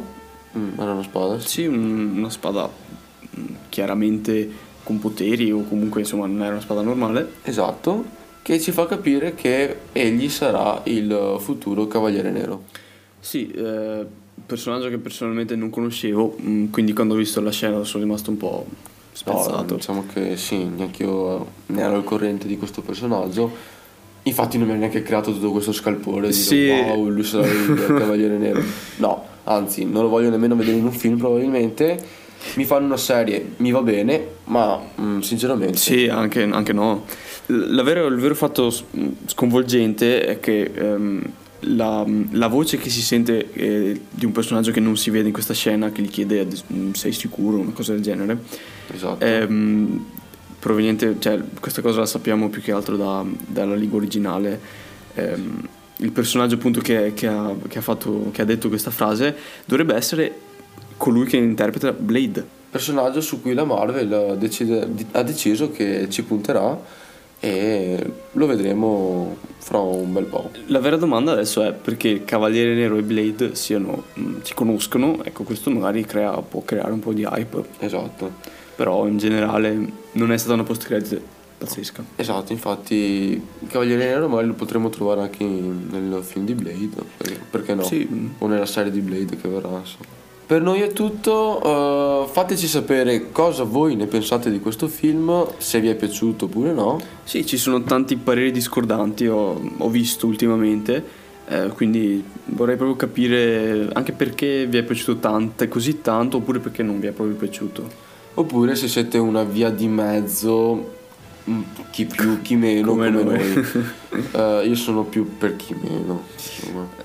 Mm, 0.58 0.80
era 0.80 0.94
una 0.94 1.04
spada? 1.04 1.38
Sì, 1.42 1.66
una 1.66 2.30
spada 2.30 2.70
mm, 2.70 3.46
chiaramente 3.68 4.50
con 4.86 5.00
poteri 5.00 5.52
o 5.52 5.66
comunque 5.68 6.00
insomma 6.00 6.26
non 6.26 6.44
era 6.44 6.52
una 6.52 6.62
spada 6.62 6.82
normale. 6.82 7.30
Esatto, 7.44 8.06
che 8.42 8.58
ci 8.62 8.72
fa 8.72 8.86
capire 8.86 9.36
che 9.36 9.80
egli 9.92 10.30
sarà 10.30 10.80
il 10.86 11.36
futuro 11.40 11.88
Cavaliere 11.88 12.32
Nero. 12.32 12.64
Sì, 13.20 13.52
eh 13.52 14.22
personaggio 14.46 14.90
che 14.90 14.98
personalmente 14.98 15.56
non 15.56 15.70
conoscevo, 15.70 16.38
mm, 16.42 16.72
quindi 16.72 16.94
quando 16.94 17.14
ho 17.14 17.18
visto 17.18 17.42
la 17.42 17.52
scena 17.52 17.84
sono 17.84 18.04
rimasto 18.04 18.30
un 18.30 18.38
po' 18.38 18.66
spezzato. 19.12 19.56
No, 19.56 19.76
diciamo 19.76 20.06
che 20.12 20.36
sì, 20.38 20.66
neanche 20.66 21.04
io 21.04 21.48
ne 21.68 21.82
ero 21.82 21.96
al 21.96 22.04
corrente 22.04 22.48
di 22.48 22.58
questo 22.58 22.82
personaggio. 22.82 23.72
Infatti 24.24 24.58
non 24.58 24.68
mi 24.68 24.74
ha 24.74 24.78
neanche 24.78 25.04
creato 25.04 25.34
tutto 25.34 25.52
questo 25.52 25.72
scalpore 25.72 26.28
di 26.28 26.34
sì. 26.34 26.70
wow, 26.70 27.10
lui 27.10 27.24
sarà 27.24 27.46
il 27.46 27.86
cavaliere 27.98 28.38
nero. 28.38 28.62
No, 28.98 29.26
anzi, 29.44 29.86
non 29.86 30.04
lo 30.04 30.10
voglio 30.10 30.30
nemmeno 30.30 30.56
vedere 30.56 30.78
in 30.78 30.86
un 30.86 30.92
film 30.92 31.18
probabilmente. 31.18 32.22
Mi 32.56 32.66
fanno 32.66 32.88
una 32.88 32.98
serie, 32.98 33.54
mi 33.58 33.72
va 33.72 33.82
bene, 33.82 34.26
ma 34.46 34.78
mh, 34.78 35.04
mm, 35.04 35.20
sinceramente... 35.20 35.78
Sì, 35.78 36.08
anche, 36.08 36.44
anche 36.44 36.74
no. 36.74 37.06
Vero, 37.46 38.08
il 38.08 38.18
vero 38.18 38.36
fatto 38.36 38.74
sconvolgente 39.26 40.26
è 40.26 40.40
che... 40.40 40.72
Um, 40.78 41.22
la, 41.64 42.06
la, 42.32 42.48
voce 42.48 42.78
che 42.78 42.90
si 42.90 43.02
sente 43.02 43.52
eh, 43.54 44.02
di 44.10 44.26
un 44.26 44.32
personaggio 44.32 44.72
che 44.72 44.80
non 44.80 44.98
si 44.98 45.10
vede 45.10 45.28
in 45.28 45.34
questa 45.34 45.54
scena, 45.54 45.92
che 45.92 46.02
gli 46.02 46.10
chiede 46.10 46.48
mm, 46.72 46.92
sei 46.92 47.12
sicuro, 47.12 47.58
una 47.58 47.72
cosa 47.72 47.94
del 47.94 48.02
genere, 48.02 48.38
esatto. 48.94 49.24
ehm, 49.24 50.06
proveniente, 50.60 51.16
cioè, 51.20 51.40
questa 51.60 51.82
cosa 51.82 52.00
la 52.00 52.06
sappiamo 52.06 52.50
più 52.50 52.62
che 52.62 52.72
altro 52.72 52.96
da, 52.96 53.26
dalla 53.48 53.76
lingua 53.76 53.98
originale. 53.98 54.60
Ehm, 55.16 55.68
il 55.98 56.12
personaggio 56.12 56.56
appunto 56.56 56.82
che, 56.82 57.14
che, 57.14 57.28
ha, 57.28 57.54
che, 57.68 57.78
ha 57.78 57.82
fatto, 57.82 58.30
che 58.32 58.42
ha 58.42 58.46
detto 58.46 58.68
questa 58.68 58.92
frase 58.92 59.36
dovrebbe 59.66 59.96
essere 59.96 60.34
colui 60.98 61.26
che 61.26 61.38
interpreta 61.38 61.92
Blade. 61.92 62.46
Personaggio 62.70 63.22
su 63.22 63.42
cui 63.42 63.54
la 63.54 63.66
Marvel 63.66 64.38
decide, 64.40 64.90
ha 65.12 65.22
deciso 65.22 65.72
che 65.72 66.08
ci 66.10 66.24
punterà 66.24 67.02
e 67.44 68.12
lo 68.32 68.46
vedremo 68.46 69.36
fra 69.58 69.78
un 69.78 70.14
bel 70.14 70.24
po'. 70.24 70.50
La 70.68 70.80
vera 70.80 70.96
domanda 70.96 71.34
adesso 71.34 71.62
è 71.62 71.74
perché 71.74 72.24
Cavaliere 72.24 72.74
Nero 72.74 72.96
e 72.96 73.02
Blade 73.02 73.54
siano, 73.56 74.06
mh, 74.14 74.22
mm, 74.22 74.36
si 74.44 74.54
conoscono, 74.54 75.22
ecco 75.26 75.44
questo 75.44 75.70
magari 75.70 76.06
crea, 76.06 76.32
può 76.42 76.62
creare 76.64 76.94
un 76.94 77.00
po' 77.00 77.12
di 77.12 77.28
hype. 77.30 77.62
Esatto. 77.80 78.32
Però 78.78 79.06
in 79.08 79.18
generale 79.18 79.92
non 80.14 80.32
è 80.32 80.38
stata 80.38 80.54
una 80.54 80.64
post 80.64 80.86
credit 80.86 81.20
pazzesca. 81.58 82.06
Esatto, 82.16 82.54
infatti 82.54 83.46
Cavaliere 83.68 84.06
Nero 84.06 84.30
magari 84.30 84.48
lo 84.48 84.54
potremo 84.54 84.88
trovare 84.90 85.20
anche 85.24 85.44
nel 85.44 86.22
film 86.24 86.46
di 86.46 86.54
Blade, 86.54 86.96
perché 87.52 87.76
no? 87.76 87.84
Sì. 87.84 88.08
O 88.38 88.48
nella 88.48 88.66
serie 88.66 88.90
di 88.90 89.02
Blade 89.02 89.36
che 89.36 89.50
verrà. 89.50 89.68
Insomma. 89.68 90.23
Per 90.46 90.62
noi 90.62 90.82
è 90.82 90.92
tutto, 90.92 92.22
uh, 92.24 92.28
fateci 92.28 92.68
sapere 92.68 93.32
cosa 93.32 93.64
voi 93.64 93.96
ne 93.96 94.08
pensate 94.08 94.52
di 94.52 94.60
questo 94.60 94.88
film, 94.88 95.48
se 95.58 95.80
vi 95.80 95.88
è 95.88 95.96
piaciuto 95.96 96.46
oppure 96.46 96.74
no. 96.74 97.00
Sì, 97.24 97.46
ci 97.46 97.58
sono 97.58 97.82
tanti 97.84 98.18
pareri 98.18 98.52
discordanti, 98.52 99.26
ho, 99.28 99.60
ho 99.78 99.90
visto 99.90 100.28
ultimamente, 100.28 101.04
eh, 101.48 101.68
quindi 101.74 102.22
vorrei 102.46 102.76
proprio 102.76 102.98
capire 102.98 103.88
anche 103.94 104.12
perché 104.12 104.66
vi 104.66 104.78
è 104.78 104.84
piaciuto 104.84 105.20
tanto, 105.20 105.66
così 105.70 106.02
tanto, 106.02 106.38
oppure 106.38 106.60
perché 106.60 106.84
non 106.84 107.00
vi 107.00 107.08
è 107.08 107.12
proprio 107.12 107.38
piaciuto. 107.38 108.12
Oppure 108.34 108.76
se 108.76 108.90
siete 108.90 109.18
una 109.18 109.44
via 109.44 109.70
di 109.70 109.88
mezzo, 109.88 110.94
mm, 111.50 111.62
chi 111.92 112.06
più, 112.06 112.42
chi 112.42 112.58
meno, 112.58 112.88
come, 112.90 113.12
come 113.12 113.24
noi. 113.24 114.62
uh, 114.62 114.66
io 114.68 114.76
sono 114.76 115.04
più 115.04 115.38
per 115.38 115.56
chi 115.56 115.74
meno. 115.80 116.24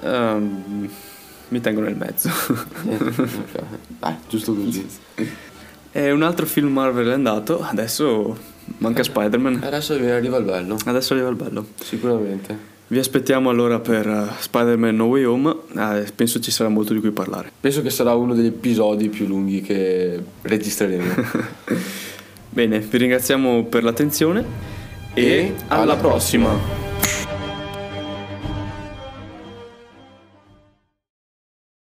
Um, 0.03 0.89
mi 1.49 1.61
tengo 1.61 1.81
nel 1.81 1.97
mezzo. 1.97 2.31
Dai, 3.99 4.15
giusto 4.29 4.55
così. 4.55 4.87
E 5.91 6.11
un 6.11 6.23
altro 6.23 6.47
film 6.47 6.73
Marvel 6.73 7.09
è 7.09 7.13
andato, 7.13 7.63
adesso 7.63 8.37
manca 8.79 9.03
Spider-Man. 9.03 9.61
Adesso 9.63 9.95
arriva 9.95 10.37
il 10.37 10.45
bello. 10.45 10.77
Adesso 10.85 11.15
arriva 11.15 11.29
il 11.29 11.37
bello. 11.37 11.67
Sicuramente. 11.83 12.77
Vi 12.91 12.99
aspettiamo 12.99 13.51
allora 13.51 13.81
per 13.81 14.07
uh, 14.07 14.29
Spider-Man 14.39 14.97
No 14.97 15.07
Way 15.07 15.25
Home, 15.25 15.55
eh, 15.77 16.07
penso 16.15 16.41
ci 16.41 16.51
sarà 16.51 16.71
molto 16.71 16.95
di 16.95 17.01
cui 17.01 17.11
parlare. 17.11 17.53
Penso 17.61 17.83
che 17.83 17.91
sarà 17.91 18.15
uno 18.15 18.33
degli 18.33 18.47
episodi 18.47 19.11
più 19.11 19.27
lunghi 19.27 19.61
che 19.61 20.19
registreremo. 20.41 21.15
Bene, 22.49 22.79
vi 22.79 22.97
ringraziamo 22.97 23.65
per 23.65 23.85
l'attenzione 23.85 24.43
e, 25.13 25.23
e 25.23 25.55
alla, 25.69 25.83
alla 25.83 25.97
prossima. 25.97 26.49
prossima. 26.49 26.88